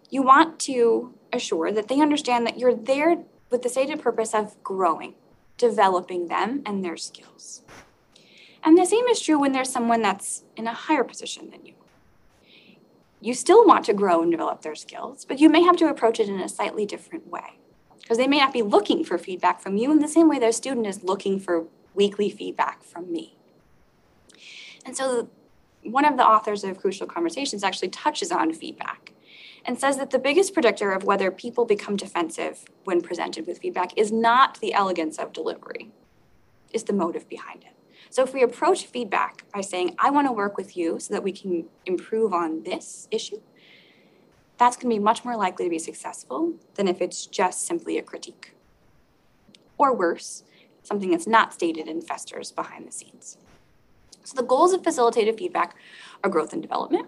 [0.10, 4.56] You want to assure that they understand that you're there with the stated purpose of
[4.64, 5.14] growing,
[5.56, 7.62] developing them and their skills.
[8.64, 11.74] And the same is true when there's someone that's in a higher position than you.
[13.20, 16.20] You still want to grow and develop their skills, but you may have to approach
[16.20, 17.58] it in a slightly different way
[18.00, 20.52] because they may not be looking for feedback from you in the same way their
[20.52, 23.36] student is looking for weekly feedback from me.
[24.86, 25.30] And so,
[25.84, 29.14] one of the authors of Crucial Conversations actually touches on feedback
[29.66, 33.98] and says that the biggest predictor of whether people become defensive when presented with feedback
[33.98, 35.92] is not the elegance of delivery,
[36.72, 37.77] is the motive behind it.
[38.10, 41.24] So if we approach feedback by saying, I want to work with you so that
[41.24, 43.42] we can improve on this issue,
[44.58, 47.98] that's going to be much more likely to be successful than if it's just simply
[47.98, 48.54] a critique.
[49.78, 50.44] Or worse,
[50.82, 53.38] something that's not stated and festers behind the scenes.
[54.24, 55.76] So the goals of facilitative feedback
[56.24, 57.08] are growth and development,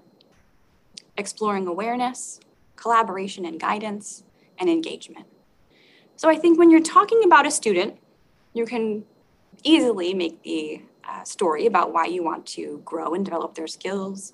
[1.17, 2.39] exploring awareness,
[2.75, 4.23] collaboration and guidance,
[4.57, 5.25] and engagement.
[6.15, 7.97] So I think when you're talking about a student,
[8.53, 9.05] you can
[9.63, 10.81] easily make the
[11.23, 14.33] story about why you want to grow and develop their skills,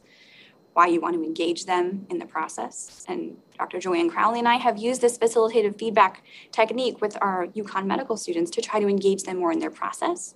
[0.73, 3.05] why you want to engage them in the process.
[3.07, 3.79] And Dr.
[3.79, 8.51] Joanne Crowley and I have used this facilitative feedback technique with our UConn medical students
[8.51, 10.35] to try to engage them more in their process.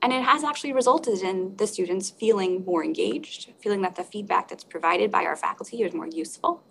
[0.00, 4.48] And it has actually resulted in the students feeling more engaged, feeling that the feedback
[4.48, 6.62] that's provided by our faculty is more useful.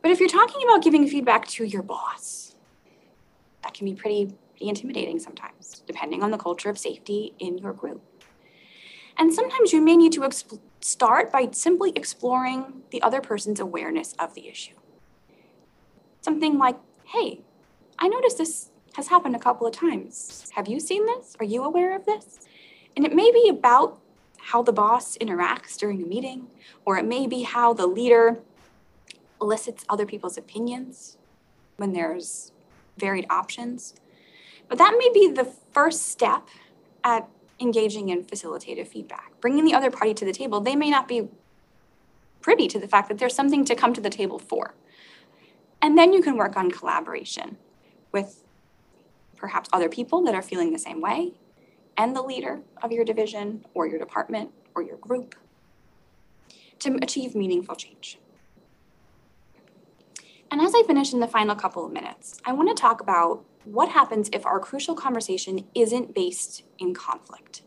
[0.00, 2.54] But if you're talking about giving feedback to your boss,
[3.62, 7.72] that can be pretty, pretty intimidating sometimes, depending on the culture of safety in your
[7.72, 8.02] group.
[9.16, 14.14] And sometimes you may need to exp- start by simply exploring the other person's awareness
[14.18, 14.74] of the issue.
[16.20, 17.40] Something like, hey,
[17.98, 20.50] I noticed this has happened a couple of times.
[20.54, 21.36] Have you seen this?
[21.38, 22.40] Are you aware of this?
[22.96, 24.00] And it may be about
[24.38, 26.48] how the boss interacts during a meeting,
[26.84, 28.40] or it may be how the leader
[29.40, 31.16] elicits other people's opinions
[31.76, 32.52] when there's
[32.96, 33.94] varied options.
[34.68, 36.48] But that may be the first step
[37.04, 37.28] at
[37.60, 39.32] engaging in facilitative feedback.
[39.40, 41.28] Bringing the other party to the table, they may not be
[42.40, 44.74] privy to the fact that there's something to come to the table for.
[45.80, 47.56] And then you can work on collaboration
[48.12, 48.42] with
[49.36, 51.32] perhaps other people that are feeling the same way
[51.96, 55.34] and the leader of your division or your department or your group
[56.80, 58.18] to achieve meaningful change.
[60.50, 63.44] And as I finish in the final couple of minutes, I want to talk about
[63.64, 67.62] what happens if our crucial conversation isn't based in conflict.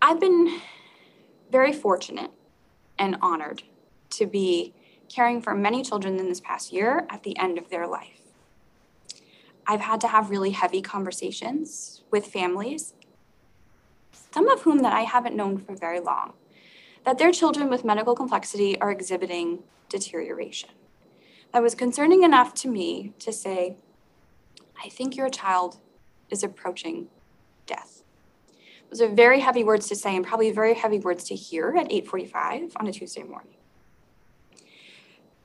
[0.00, 0.60] I've been
[1.50, 2.30] very fortunate
[2.98, 3.64] and honored
[4.10, 4.72] to be
[5.08, 8.20] caring for many children in this past year at the end of their life.
[9.66, 12.94] I've had to have really heavy conversations with families,
[14.32, 16.34] some of whom that I haven't known for very long,
[17.04, 20.70] that their children with medical complexity are exhibiting deterioration.
[21.52, 23.76] That was concerning enough to me to say,
[24.82, 25.78] I think your child
[26.30, 27.08] is approaching
[27.66, 28.02] death.
[28.90, 31.90] Those are very heavy words to say and probably very heavy words to hear at
[31.90, 33.56] 8:45 on a Tuesday morning.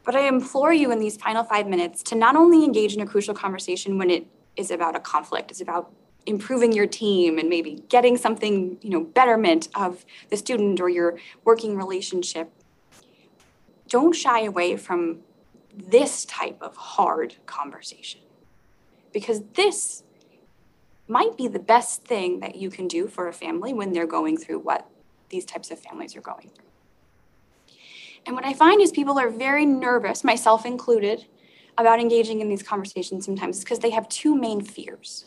[0.04, 3.06] But I implore you in these final five minutes to not only engage in a
[3.06, 5.92] crucial conversation when it is about a conflict, it's about
[6.26, 11.18] improving your team and maybe getting something, you know, betterment of the student or your
[11.44, 12.52] working relationship.
[13.88, 15.20] Don't shy away from
[15.76, 18.22] this type of hard conversation
[19.12, 20.04] because this
[21.08, 24.38] might be the best thing that you can do for a family when they're going
[24.38, 24.90] through what
[25.30, 26.66] these types of families are going through.
[28.26, 31.26] And what I find is people are very nervous, myself included,
[31.78, 35.26] about engaging in these conversations sometimes because they have two main fears.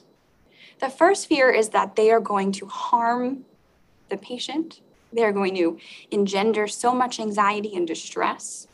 [0.80, 3.44] The first fear is that they are going to harm
[4.08, 4.80] the patient.
[5.12, 5.78] They are going to
[6.10, 8.68] engender so much anxiety and distress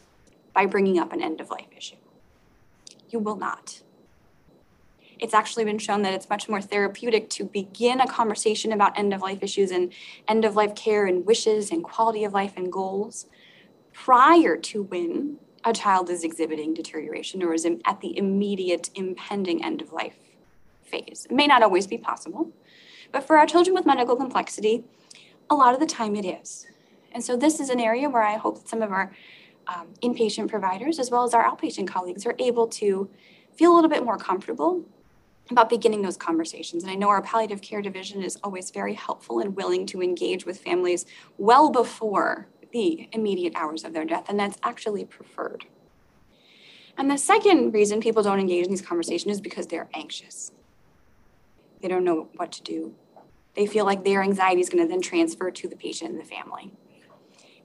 [0.52, 1.96] by bringing up an end of life issue.
[3.08, 3.80] You will not.
[5.18, 9.14] It's actually been shown that it's much more therapeutic to begin a conversation about end
[9.14, 9.92] of life issues and
[10.28, 13.26] end of life care and wishes and quality of life and goals
[13.92, 19.80] prior to when a child is exhibiting deterioration or is at the immediate impending end
[19.80, 20.23] of life
[20.94, 21.26] phase.
[21.30, 22.50] It may not always be possible,
[23.12, 24.84] but for our children with medical complexity,
[25.50, 26.66] a lot of the time it is.
[27.12, 29.12] And so this is an area where I hope that some of our
[29.66, 33.08] um, inpatient providers, as well as our outpatient colleagues, are able to
[33.56, 34.84] feel a little bit more comfortable
[35.50, 36.82] about beginning those conversations.
[36.82, 40.46] And I know our palliative care division is always very helpful and willing to engage
[40.46, 41.06] with families
[41.38, 45.66] well before the immediate hours of their death, and that's actually preferred.
[46.96, 50.52] And the second reason people don't engage in these conversations is because they're anxious.
[51.84, 52.94] They don't know what to do.
[53.54, 56.24] They feel like their anxiety is going to then transfer to the patient and the
[56.24, 56.72] family.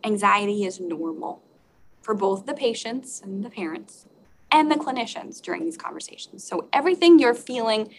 [0.04, 1.42] Anxiety is normal
[2.02, 4.08] for both the patients and the parents
[4.52, 6.44] and the clinicians during these conversations.
[6.44, 7.94] So everything you're feeling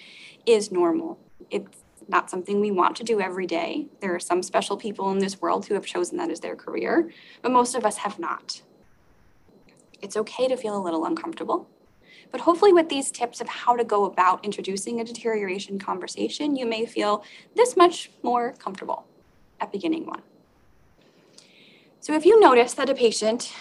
[0.45, 1.19] is normal.
[1.49, 3.87] It's not something we want to do every day.
[4.03, 7.11] There are some special people in this world who have chosen that as their career,
[7.41, 8.61] but most of us have not.
[10.03, 11.71] It's okay to feel a little uncomfortable.
[12.31, 16.65] But hopefully, with these tips of how to go about introducing a deterioration conversation, you
[16.65, 17.25] may feel
[17.57, 19.07] this much more comfortable
[19.61, 20.23] at beginning one.
[22.01, 23.53] So, if you notice that a patient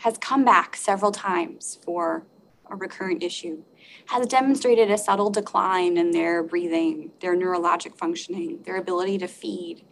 [0.00, 2.24] has come back several times for
[2.70, 3.62] a recurrent issue,
[4.06, 9.84] has demonstrated a subtle decline in their breathing, their neurologic functioning, their ability to feed,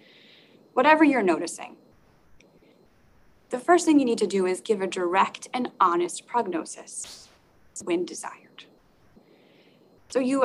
[0.74, 1.76] whatever you're noticing.
[3.48, 7.29] The first thing you need to do is give a direct and honest prognosis
[7.84, 8.64] when desired.
[10.08, 10.44] So you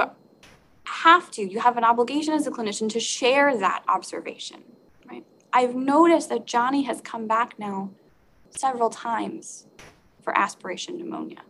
[0.85, 4.63] have to, you have an obligation as a clinician to share that observation,
[5.09, 5.25] right?
[5.51, 7.91] I've noticed that Johnny has come back now
[8.51, 9.67] several times
[10.21, 11.41] for aspiration pneumonia.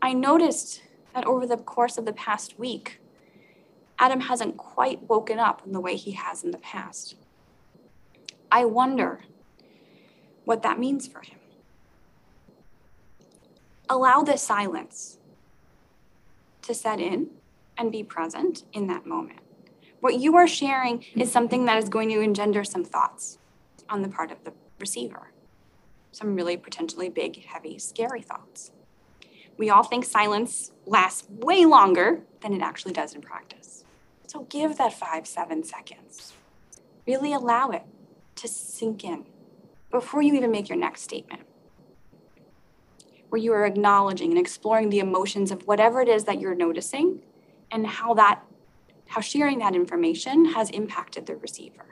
[0.00, 0.82] I noticed
[1.14, 3.00] that over the course of the past week,
[3.98, 7.14] Adam hasn't quite woken up in the way he has in the past.
[8.50, 9.20] I wonder
[10.44, 11.38] what that means for him.
[13.92, 15.18] Allow the silence
[16.62, 17.28] to set in
[17.76, 19.40] and be present in that moment.
[20.00, 23.36] What you are sharing is something that is going to engender some thoughts
[23.90, 25.32] on the part of the receiver.
[26.12, 28.70] some really potentially big, heavy, scary thoughts.
[29.56, 33.84] We all think silence lasts way longer than it actually does in practice.
[34.26, 36.34] So give that five, seven seconds.
[37.06, 37.84] Really allow it
[38.36, 39.26] to sink in
[39.90, 41.42] before you even make your next statement.
[43.32, 47.22] Where you are acknowledging and exploring the emotions of whatever it is that you're noticing
[47.70, 48.42] and how that
[49.06, 51.86] how sharing that information has impacted the receiver,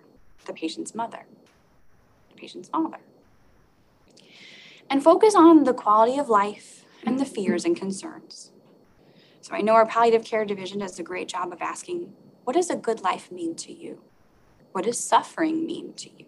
[0.45, 1.25] the patient's mother,
[2.29, 2.99] the patient's father.
[4.91, 8.53] And focus on the quality of life and the fears and concerns.
[9.41, 12.13] So I know our palliative care division does a great job of asking,
[12.45, 14.03] what does a good life mean to you?
[14.73, 16.27] What does suffering mean to you?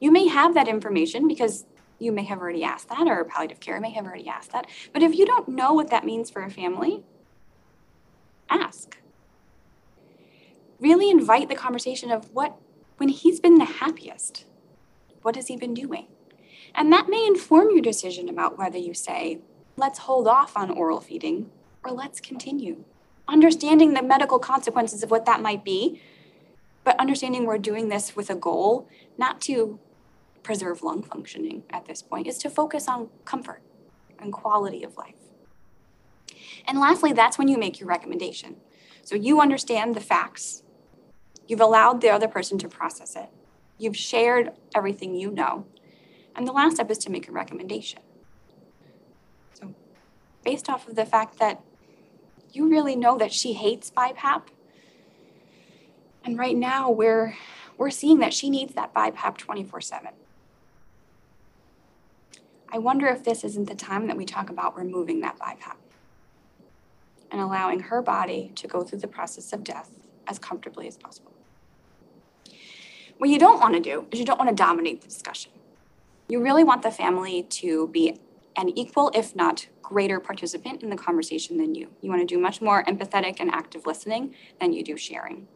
[0.00, 1.66] You may have that information because
[1.98, 4.66] you may have already asked that, or palliative care may have already asked that.
[4.92, 7.02] But if you don't know what that means for a family,
[8.48, 8.98] ask.
[10.80, 12.56] Really invite the conversation of what,
[12.98, 14.44] when he's been the happiest,
[15.22, 16.06] what has he been doing?
[16.74, 19.40] And that may inform your decision about whether you say,
[19.76, 21.50] let's hold off on oral feeding
[21.82, 22.84] or let's continue.
[23.26, 26.00] Understanding the medical consequences of what that might be,
[26.84, 28.88] but understanding we're doing this with a goal
[29.18, 29.78] not to
[30.48, 33.60] preserve lung functioning at this point, is to focus on comfort
[34.18, 35.12] and quality of life.
[36.66, 38.56] And lastly, that's when you make your recommendation.
[39.02, 40.62] So you understand the facts,
[41.46, 43.28] you've allowed the other person to process it,
[43.76, 45.66] you've shared everything you know,
[46.34, 48.00] and the last step is to make a recommendation.
[49.52, 49.74] So,
[50.42, 51.60] based off of the fact that
[52.52, 54.44] you really know that she hates BiPAP,
[56.24, 57.36] and right now we're
[57.76, 60.12] we're seeing that she needs that BiPAP 24 7.
[62.70, 65.76] I wonder if this isn't the time that we talk about removing that BiPAP
[67.30, 69.90] and allowing her body to go through the process of death
[70.26, 71.32] as comfortably as possible.
[73.16, 75.52] What you don't want to do is you don't want to dominate the discussion.
[76.28, 78.18] You really want the family to be
[78.56, 81.88] an equal, if not greater, participant in the conversation than you.
[82.02, 85.48] You want to do much more empathetic and active listening than you do sharing.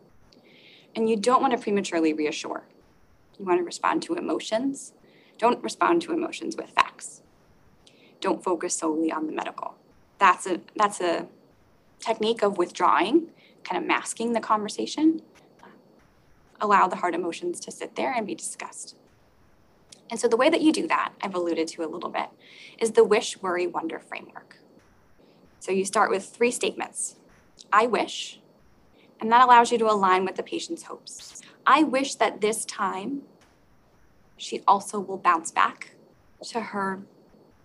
[0.96, 2.64] And you don't want to prematurely reassure.
[3.38, 4.92] You want to respond to emotions
[5.42, 7.20] don't respond to emotions with facts.
[8.20, 9.74] Don't focus solely on the medical.
[10.18, 11.26] That's a that's a
[11.98, 13.26] technique of withdrawing,
[13.64, 15.20] kind of masking the conversation.
[16.60, 18.94] Allow the hard emotions to sit there and be discussed.
[20.08, 22.28] And so the way that you do that, I've alluded to a little bit,
[22.78, 24.58] is the wish, worry, wonder framework.
[25.58, 27.16] So you start with three statements.
[27.72, 28.38] I wish,
[29.20, 31.42] and that allows you to align with the patient's hopes.
[31.66, 33.22] I wish that this time
[34.42, 35.94] she also will bounce back
[36.42, 37.00] to her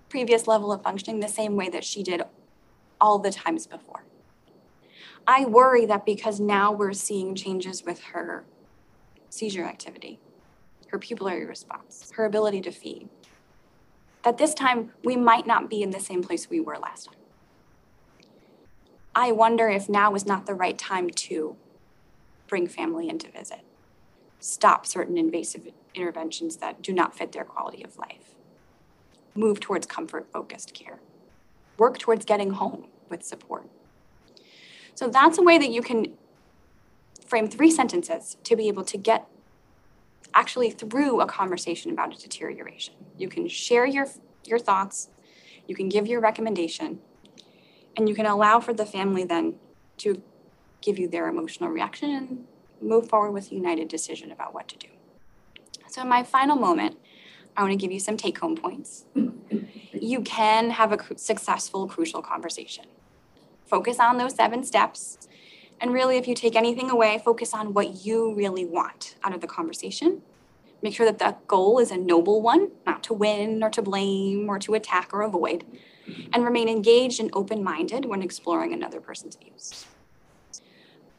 [0.09, 2.21] previous level of functioning the same way that she did
[3.01, 4.03] all the times before.
[5.25, 8.45] I worry that because now we're seeing changes with her
[9.29, 10.19] seizure activity,
[10.89, 13.09] her pupillary response, her ability to feed,
[14.23, 17.15] that this time we might not be in the same place we were last time.
[19.15, 21.55] I wonder if now is not the right time to
[22.47, 23.61] bring family in to visit,
[24.39, 28.35] stop certain invasive interventions that do not fit their quality of life.
[29.35, 30.99] Move towards comfort focused care.
[31.77, 33.69] Work towards getting home with support.
[34.95, 36.13] So that's a way that you can
[37.25, 39.27] frame three sentences to be able to get
[40.33, 42.93] actually through a conversation about a deterioration.
[43.17, 44.07] You can share your,
[44.45, 45.09] your thoughts,
[45.67, 46.99] you can give your recommendation,
[47.95, 49.55] and you can allow for the family then
[49.97, 50.21] to
[50.81, 52.45] give you their emotional reaction
[52.81, 54.87] move forward with a united decision about what to do.
[55.87, 56.97] So, in my final moment,
[57.55, 59.05] I want to give you some take home points.
[59.93, 62.85] You can have a successful, crucial conversation.
[63.65, 65.17] Focus on those seven steps.
[65.81, 69.41] And really, if you take anything away, focus on what you really want out of
[69.41, 70.21] the conversation.
[70.81, 74.47] Make sure that the goal is a noble one, not to win or to blame
[74.49, 75.65] or to attack or avoid.
[76.31, 79.85] And remain engaged and open minded when exploring another person's views.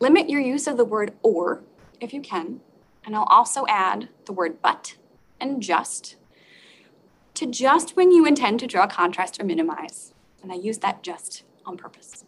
[0.00, 1.62] Limit your use of the word or
[2.00, 2.60] if you can,
[3.04, 4.96] and I'll also add the word but
[5.40, 6.16] and just
[7.34, 10.12] to just when you intend to draw contrast or minimize.
[10.42, 12.24] And I use that just on purpose.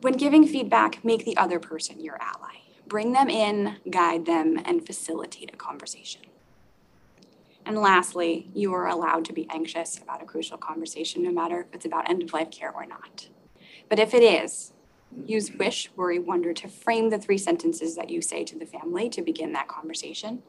[0.00, 2.62] When giving feedback, make the other person your ally.
[2.86, 6.22] Bring them in, guide them, and facilitate a conversation.
[7.64, 11.74] And lastly, you are allowed to be anxious about a crucial conversation, no matter if
[11.74, 13.28] it's about end of life care or not.
[13.88, 14.72] But if it is,
[15.26, 19.08] Use wish, worry, wonder to frame the three sentences that you say to the family
[19.10, 20.42] to begin that conversation,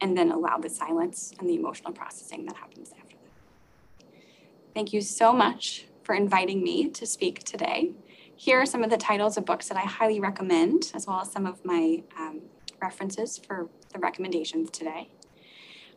[0.00, 4.06] and then allow the silence and the emotional processing that happens after that.
[4.74, 7.92] Thank you so much for inviting me to speak today.
[8.36, 11.30] Here are some of the titles of books that I highly recommend, as well as
[11.30, 12.42] some of my um,
[12.82, 15.08] references for the recommendations today.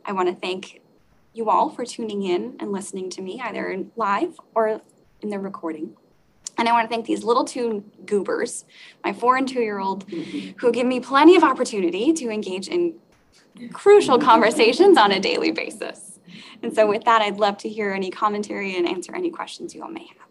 [0.05, 0.81] I want to thank
[1.33, 4.81] you all for tuning in and listening to me, either live or
[5.21, 5.97] in the recording.
[6.57, 8.65] And I want to thank these little two goobers,
[9.03, 10.09] my four and two year old,
[10.57, 12.95] who give me plenty of opportunity to engage in
[13.73, 16.19] crucial conversations on a daily basis.
[16.63, 19.83] And so, with that, I'd love to hear any commentary and answer any questions you
[19.83, 20.27] all may have.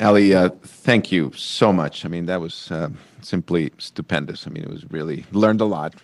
[0.00, 2.04] Ali, uh, thank you so much.
[2.04, 2.88] I mean, that was uh,
[3.20, 4.46] simply stupendous.
[4.46, 5.94] I mean, it was really learned a lot.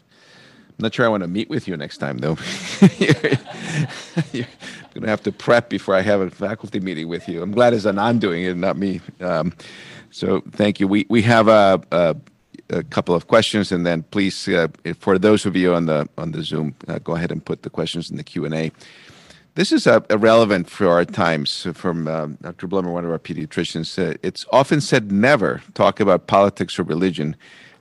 [0.78, 2.36] I'm not sure I want to meet with you next time, though.
[2.98, 4.46] you're
[4.92, 7.42] going to have to prep before I have a faculty meeting with you.
[7.42, 9.00] I'm glad it's Anand doing it, not me.
[9.20, 9.54] Um,
[10.10, 10.86] so thank you.
[10.86, 12.16] We we have a, a,
[12.68, 14.68] a couple of questions, and then please, uh,
[14.98, 17.70] for those of you on the on the Zoom, uh, go ahead and put the
[17.70, 18.70] questions in the Q and A.
[19.54, 21.66] This is uh, relevant for our times.
[21.72, 22.68] From um, Dr.
[22.68, 27.34] Blummer, one of our pediatricians, uh, it's often said never talk about politics or religion.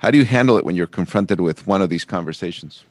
[0.05, 2.83] How do you handle it when you're confronted with one of these conversations?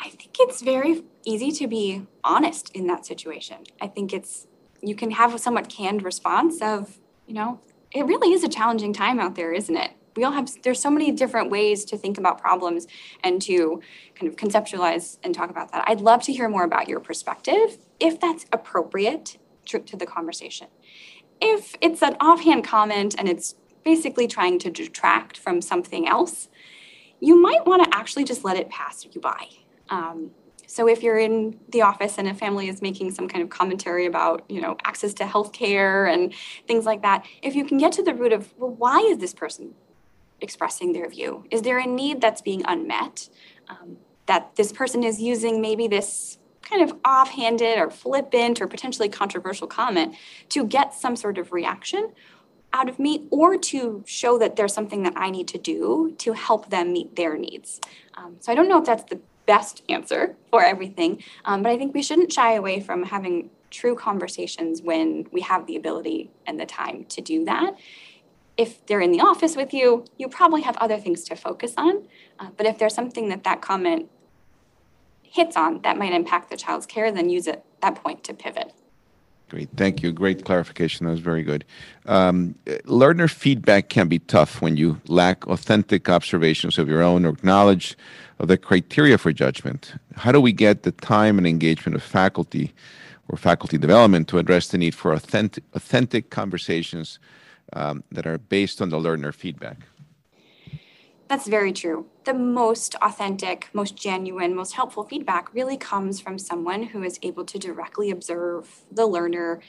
[0.00, 3.58] I think it's very easy to be honest in that situation.
[3.80, 4.48] I think it's
[4.82, 6.98] you can have a somewhat canned response of,
[7.28, 7.60] you know,
[7.92, 9.92] it really is a challenging time out there, isn't it?
[10.16, 12.88] We all have there's so many different ways to think about problems
[13.22, 13.80] and to
[14.16, 15.84] kind of conceptualize and talk about that.
[15.86, 20.66] I'd love to hear more about your perspective if that's appropriate to, to the conversation.
[21.40, 23.54] If it's an offhand comment and it's
[23.92, 26.48] basically trying to detract from something else,
[27.20, 29.44] you might want to actually just let it pass you by.
[29.88, 30.30] Um,
[30.66, 34.04] so if you're in the office and a family is making some kind of commentary
[34.04, 36.34] about, you know, access to healthcare and
[36.66, 39.32] things like that, if you can get to the root of, well, why is this
[39.32, 39.74] person
[40.42, 41.46] expressing their view?
[41.50, 43.30] Is there a need that's being unmet?
[43.70, 49.08] Um, that this person is using maybe this kind of offhanded or flippant or potentially
[49.08, 50.14] controversial comment
[50.50, 52.12] to get some sort of reaction
[52.72, 56.32] out of me or to show that there's something that I need to do to
[56.32, 57.80] help them meet their needs.
[58.14, 61.22] Um, so I don't know if that's the best answer for everything.
[61.46, 65.66] Um, but I think we shouldn't shy away from having true conversations when we have
[65.66, 67.74] the ability and the time to do that.
[68.56, 72.06] If they're in the office with you, you probably have other things to focus on.
[72.38, 74.10] Uh, but if there's something that that comment
[75.22, 78.72] hits on that might impact the child's care, then use it that point to pivot.
[79.48, 80.12] Great, thank you.
[80.12, 81.06] Great clarification.
[81.06, 81.64] That was very good.
[82.04, 87.34] Um, learner feedback can be tough when you lack authentic observations of your own or
[87.42, 87.96] knowledge
[88.38, 89.94] of the criteria for judgment.
[90.16, 92.74] How do we get the time and engagement of faculty
[93.28, 97.18] or faculty development to address the need for authentic, authentic conversations
[97.72, 99.78] um, that are based on the learner feedback?
[101.28, 102.06] That's very true.
[102.24, 107.44] The most authentic, most genuine, most helpful feedback really comes from someone who is able
[107.44, 109.60] to directly observe the learner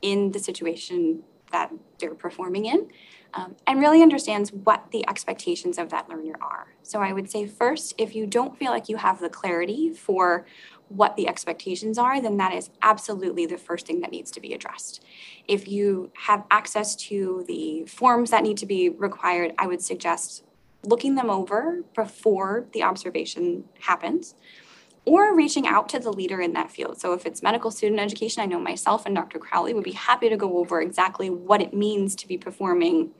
[0.00, 2.88] in the situation that they're performing in
[3.34, 6.74] um, and really understands what the expectations of that learner are.
[6.82, 10.46] So I would say, first, if you don't feel like you have the clarity for
[10.88, 14.52] what the expectations are, then that is absolutely the first thing that needs to be
[14.54, 15.04] addressed.
[15.46, 20.44] If you have access to the forms that need to be required, I would suggest
[20.84, 24.34] looking them over before the observation happens
[25.04, 27.00] or reaching out to the leader in that field.
[27.00, 29.38] So if it's medical student education, I know myself and Dr.
[29.38, 33.10] Crowley would be happy to go over exactly what it means to be performing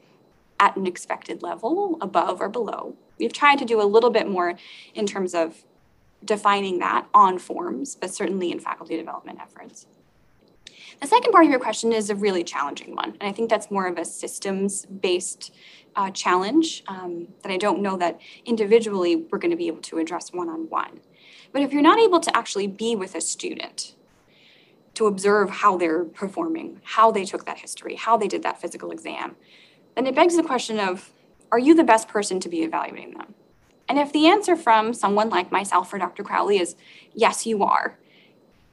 [0.60, 2.94] at an expected level, above or below.
[3.18, 4.54] We've tried to do a little bit more
[4.94, 5.64] in terms of
[6.24, 9.86] defining that on forms, but certainly in faculty development efforts.
[11.00, 13.70] The second part of your question is a really challenging one, and I think that's
[13.70, 15.54] more of a systems-based
[15.98, 19.98] uh, challenge um, that I don't know that individually we're going to be able to
[19.98, 21.00] address one-on-one.
[21.52, 23.96] But if you're not able to actually be with a student
[24.94, 28.92] to observe how they're performing, how they took that history, how they did that physical
[28.92, 29.34] exam,
[29.96, 31.12] then it begs the question of
[31.50, 33.34] are you the best person to be evaluating them?
[33.88, 36.22] And if the answer from someone like myself or Dr.
[36.22, 36.76] Crowley is
[37.12, 37.98] yes, you are,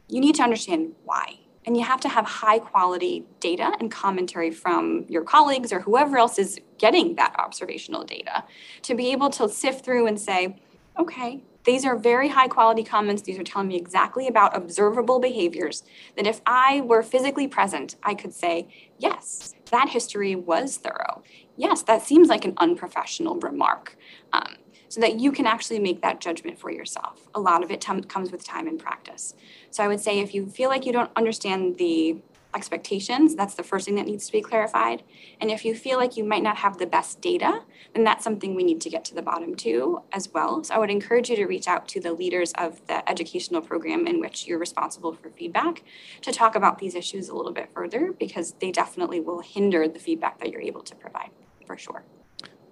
[0.08, 1.40] you need to understand why.
[1.66, 6.18] And you have to have high quality data and commentary from your colleagues or whoever
[6.18, 8.44] else is getting that observational data
[8.84, 10.56] to be able to sift through and say,
[11.00, 13.24] okay, these are very high quality comments.
[13.24, 15.84] These are telling me exactly about observable behaviors
[16.16, 18.68] that if I were physically present, I could say,
[19.00, 21.24] yes, that history was thorough.
[21.58, 23.98] Yes, that seems like an unprofessional remark.
[24.32, 24.58] Um,
[24.96, 27.28] so that you can actually make that judgment for yourself.
[27.36, 29.34] A lot of it t- comes with time and practice.
[29.70, 32.16] So I would say if you feel like you don't understand the
[32.56, 35.04] expectations, that's the first thing that needs to be clarified.
[35.42, 38.56] And if you feel like you might not have the best data, then that's something
[38.56, 40.64] we need to get to the bottom to as well.
[40.64, 44.08] So I would encourage you to reach out to the leaders of the educational program
[44.08, 45.84] in which you're responsible for feedback
[46.22, 50.00] to talk about these issues a little bit further because they definitely will hinder the
[50.00, 51.32] feedback that you're able to provide
[51.66, 52.06] for sure.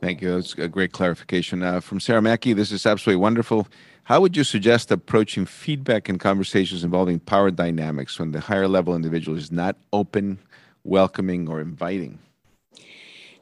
[0.03, 0.35] Thank you.
[0.35, 1.63] That's a great clarification.
[1.63, 3.69] Uh, from Sarah Mackey, this is absolutely wonderful.
[4.03, 8.97] How would you suggest approaching feedback in conversations involving power dynamics when the higher level
[8.97, 10.39] individual is not open,
[10.83, 12.19] welcoming, or inviting?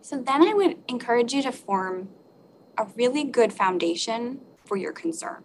[0.01, 2.09] So then I would encourage you to form
[2.77, 5.43] a really good foundation for your concern.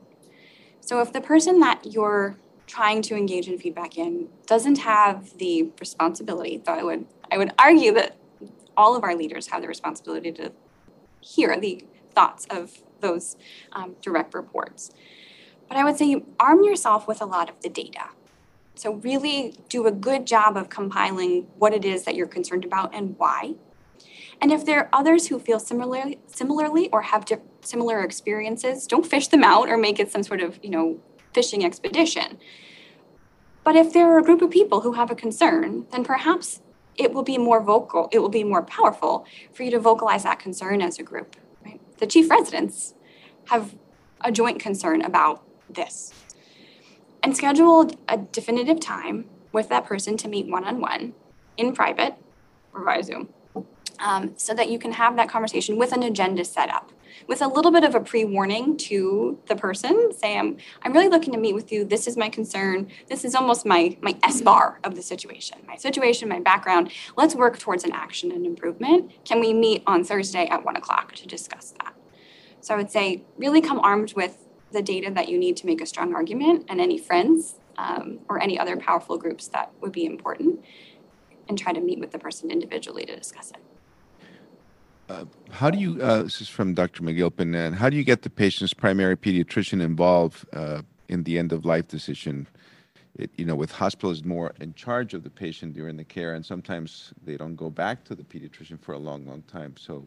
[0.82, 2.36] So if the person that you're
[2.66, 7.52] trying to engage in feedback in doesn't have the responsibility, though I would I would
[7.58, 8.18] argue that
[8.76, 10.52] all of our leaders have the responsibility to
[11.26, 13.36] hear the thoughts of those
[13.72, 14.90] um, direct reports.
[15.68, 18.10] But I would say arm yourself with a lot of the data.
[18.74, 22.94] So really do a good job of compiling what it is that you're concerned about
[22.94, 23.54] and why.
[24.40, 29.06] And if there are others who feel similarly, similarly or have di- similar experiences, don't
[29.06, 31.00] fish them out or make it some sort of, you know,
[31.32, 32.38] fishing expedition.
[33.64, 36.60] But if there are a group of people who have a concern, then perhaps
[36.98, 40.38] it will be more vocal, it will be more powerful for you to vocalize that
[40.38, 41.36] concern as a group.
[41.64, 41.80] Right?
[41.98, 42.94] The chief residents
[43.46, 43.74] have
[44.22, 46.12] a joint concern about this.
[47.22, 51.14] And schedule a definitive time with that person to meet one on one
[51.56, 52.14] in private
[52.72, 53.28] or via Zoom
[53.98, 56.92] um, so that you can have that conversation with an agenda set up
[57.26, 61.32] with a little bit of a pre-warning to the person say i'm i'm really looking
[61.32, 61.84] to meet with you.
[61.84, 62.88] This is my concern.
[63.08, 66.90] This is almost my my SBAR of the situation my situation my background.
[67.16, 69.12] Let's work towards an action and improvement.
[69.24, 71.94] Can we meet on thursday at one o'clock to discuss that?
[72.60, 75.80] So i would say really come armed with the data that you need to make
[75.80, 80.04] a strong argument and any friends um, or any other powerful groups that would be
[80.04, 80.64] important
[81.48, 83.75] and try to meet with the person individually to discuss it
[85.50, 87.02] How do you, uh, this is from Dr.
[87.02, 91.52] McGilpin, and how do you get the patient's primary pediatrician involved uh, in the end
[91.52, 92.46] of life decision?
[93.14, 96.44] It, you know, with hospitalists more in charge of the patient during the care, and
[96.44, 99.74] sometimes they don't go back to the pediatrician for a long, long time.
[99.78, 100.06] So,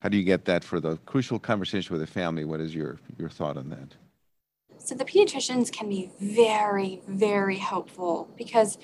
[0.00, 2.46] how do you get that for the crucial conversation with the family?
[2.46, 3.94] What is your your thought on that?
[4.78, 8.78] So the pediatricians can be very, very helpful because,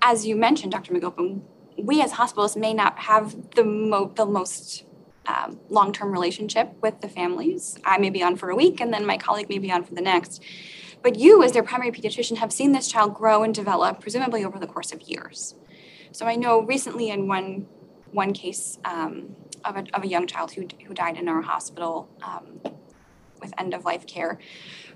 [0.00, 0.94] as you mentioned, Dr.
[0.94, 1.42] McGilpin,
[1.78, 4.84] we as hospitalists may not have the, mo- the most
[5.26, 7.78] um, long-term relationship with the families.
[7.84, 9.94] I may be on for a week, and then my colleague may be on for
[9.94, 10.42] the next.
[11.02, 14.58] But you, as their primary pediatrician, have seen this child grow and develop, presumably over
[14.58, 15.54] the course of years.
[16.12, 17.66] So I know recently in one
[18.12, 22.10] one case um, of, a, of a young child who, who died in our hospital
[22.22, 22.60] um,
[23.40, 24.38] with end of life care,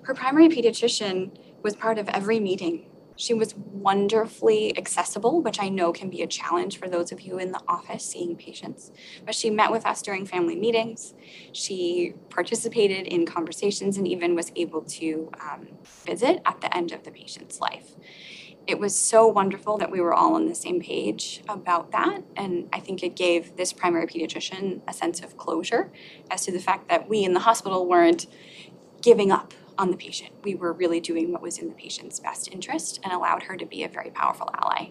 [0.03, 2.87] her primary pediatrician was part of every meeting.
[3.17, 7.39] She was wonderfully accessible, which I know can be a challenge for those of you
[7.39, 8.93] in the office seeing patients.
[9.25, 11.15] But she met with us during family meetings.
[11.53, 15.69] She participated in conversations and even was able to um,
[16.05, 17.97] visit at the end of the patient's life.
[18.67, 22.23] It was so wonderful that we were all on the same page about that.
[22.37, 25.93] And I think it gave this primary pediatrician a sense of closure
[26.31, 28.27] as to the fact that we in the hospital weren't
[29.01, 30.33] giving up on the patient.
[30.43, 33.67] We were really doing what was in the patient's best interest and allowed her to
[33.67, 34.91] be a very powerful ally.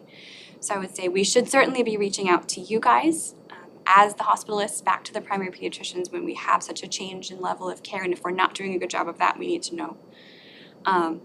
[0.59, 4.15] So I would say we should certainly be reaching out to you guys um, as
[4.15, 7.69] the hospitalists back to the primary pediatricians when we have such a change in level
[7.69, 8.03] of care.
[8.03, 9.97] And if we're not doing a good job of that, we need to know.
[10.86, 11.21] Um,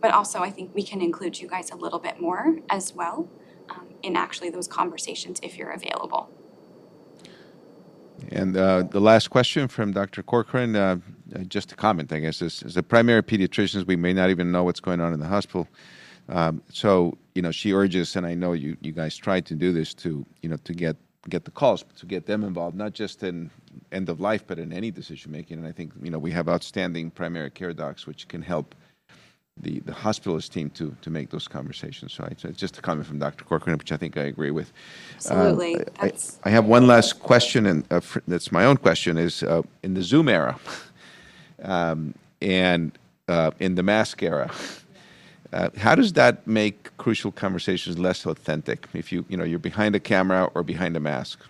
[0.00, 3.28] but also, I think we can include you guys a little bit more as well
[3.70, 6.30] um, in actually those conversations if you're available.
[8.32, 10.22] And uh, the last question from Dr.
[10.22, 10.98] Corcoran, uh,
[11.34, 14.50] uh, just a comment, I guess, is, as a primary pediatricians, we may not even
[14.50, 15.68] know what's going on in the hospital.
[16.28, 19.72] Um, so, you know, she urges, and I know you, you guys try to do
[19.72, 20.96] this to, you know, to get
[21.28, 23.50] get the calls, to get them involved, not just in
[23.90, 25.58] end of life, but in any decision making.
[25.58, 28.74] And I think, you know, we have outstanding primary care docs, which can help
[29.60, 32.12] the, the hospitalist team to, to make those conversations.
[32.12, 33.44] So it's it's just a comment from Dr.
[33.44, 34.72] Corcoran, which I think I agree with.
[35.16, 35.76] Absolutely.
[35.76, 36.12] Um, I-
[36.44, 39.94] I have one last question, and uh, fr- that's my own question, is uh, in
[39.94, 40.58] the Zoom era
[41.62, 42.92] um, and
[43.28, 44.50] uh, in the mask era,
[45.52, 49.94] uh, how does that make crucial conversations less authentic if you, you know, you're behind
[49.96, 51.40] a camera or behind a mask?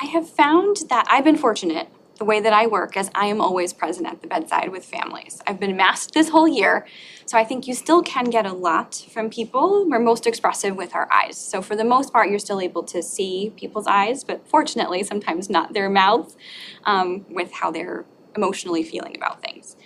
[0.00, 3.40] I have found that I've been fortunate the way that I work as I am
[3.40, 5.40] always present at the bedside with families.
[5.46, 6.86] I've been masked this whole year,
[7.26, 9.88] so I think you still can get a lot from people.
[9.88, 11.38] We're most expressive with our eyes.
[11.38, 15.48] So for the most part, you're still able to see people's eyes, but fortunately, sometimes
[15.48, 16.36] not their mouths
[16.84, 18.04] um, with how they're
[18.36, 19.76] emotionally feeling about things.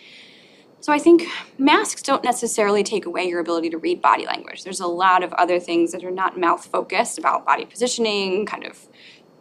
[0.81, 1.27] So I think
[1.59, 4.65] masks don't necessarily take away your ability to read body language.
[4.65, 8.65] There's a lot of other things that are not mouth focused about body positioning, kind
[8.65, 8.89] of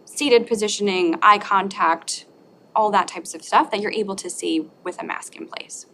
[0.06, 2.26] seated positioning, eye contact,
[2.76, 5.86] all that types of stuff that you're able to see with a mask in place.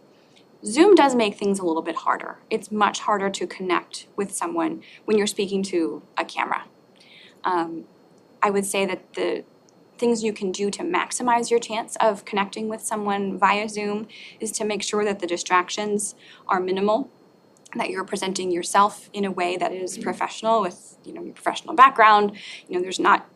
[0.64, 2.38] Zoom does make things a little bit harder.
[2.50, 6.64] It's much harder to connect with someone when you're speaking to a camera.
[7.44, 7.84] Um,
[8.42, 9.44] I would say that the
[9.98, 14.08] things you can do to maximize your chance of connecting with someone via Zoom
[14.40, 16.14] is to make sure that the distractions
[16.48, 17.10] are minimal,
[17.74, 21.74] that you're presenting yourself in a way that is professional with, you know, your professional
[21.74, 22.32] background.
[22.68, 23.28] You know, there's not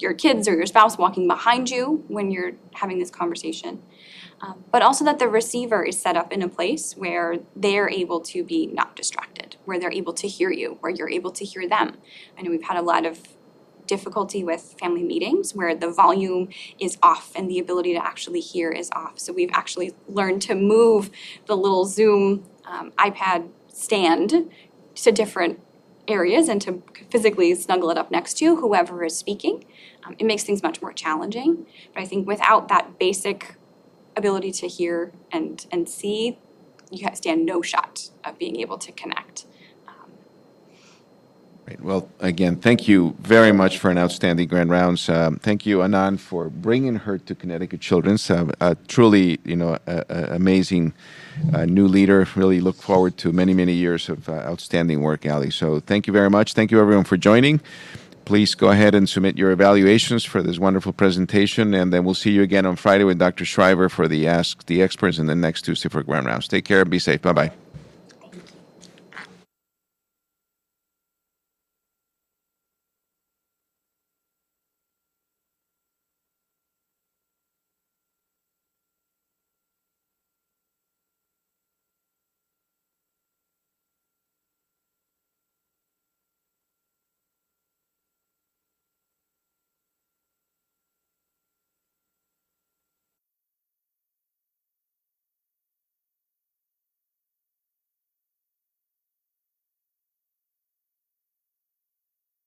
[0.00, 3.82] your kids or your spouse walking behind you when you're having this conversation.
[4.40, 8.20] Um, but also that the receiver is set up in a place where they're able
[8.20, 11.68] to be not distracted, where they're able to hear you, where you're able to hear
[11.68, 11.96] them.
[12.38, 13.20] I know we've had a lot of
[13.86, 18.70] difficulty with family meetings where the volume is off and the ability to actually hear
[18.70, 19.18] is off.
[19.18, 21.10] So we've actually learned to move
[21.46, 24.50] the little Zoom um, iPad stand
[24.94, 25.60] to different
[26.08, 29.64] areas and to physically snuggle it up next to whoever is speaking.
[30.04, 31.66] Um, it makes things much more challenging.
[31.94, 33.56] But I think without that basic
[34.16, 36.38] ability to hear and and see,
[36.90, 39.46] you stand no shot of being able to connect.
[41.68, 41.82] Great.
[41.82, 45.06] Well, again, thank you very much for an outstanding Grand Rounds.
[45.10, 48.30] Um, thank you, Anand, for bringing her to Connecticut Children's.
[48.30, 50.94] Uh, uh, truly, you know, a, a amazing
[51.52, 52.26] uh, new leader.
[52.36, 55.50] Really look forward to many, many years of uh, outstanding work, Ali.
[55.50, 56.54] So thank you very much.
[56.54, 57.60] Thank you, everyone, for joining.
[58.24, 62.30] Please go ahead and submit your evaluations for this wonderful presentation, and then we'll see
[62.30, 63.44] you again on Friday with Dr.
[63.44, 66.48] Shriver for the Ask the Experts, and then next Tuesday for Grand Rounds.
[66.48, 67.20] Take care and be safe.
[67.20, 67.52] Bye bye.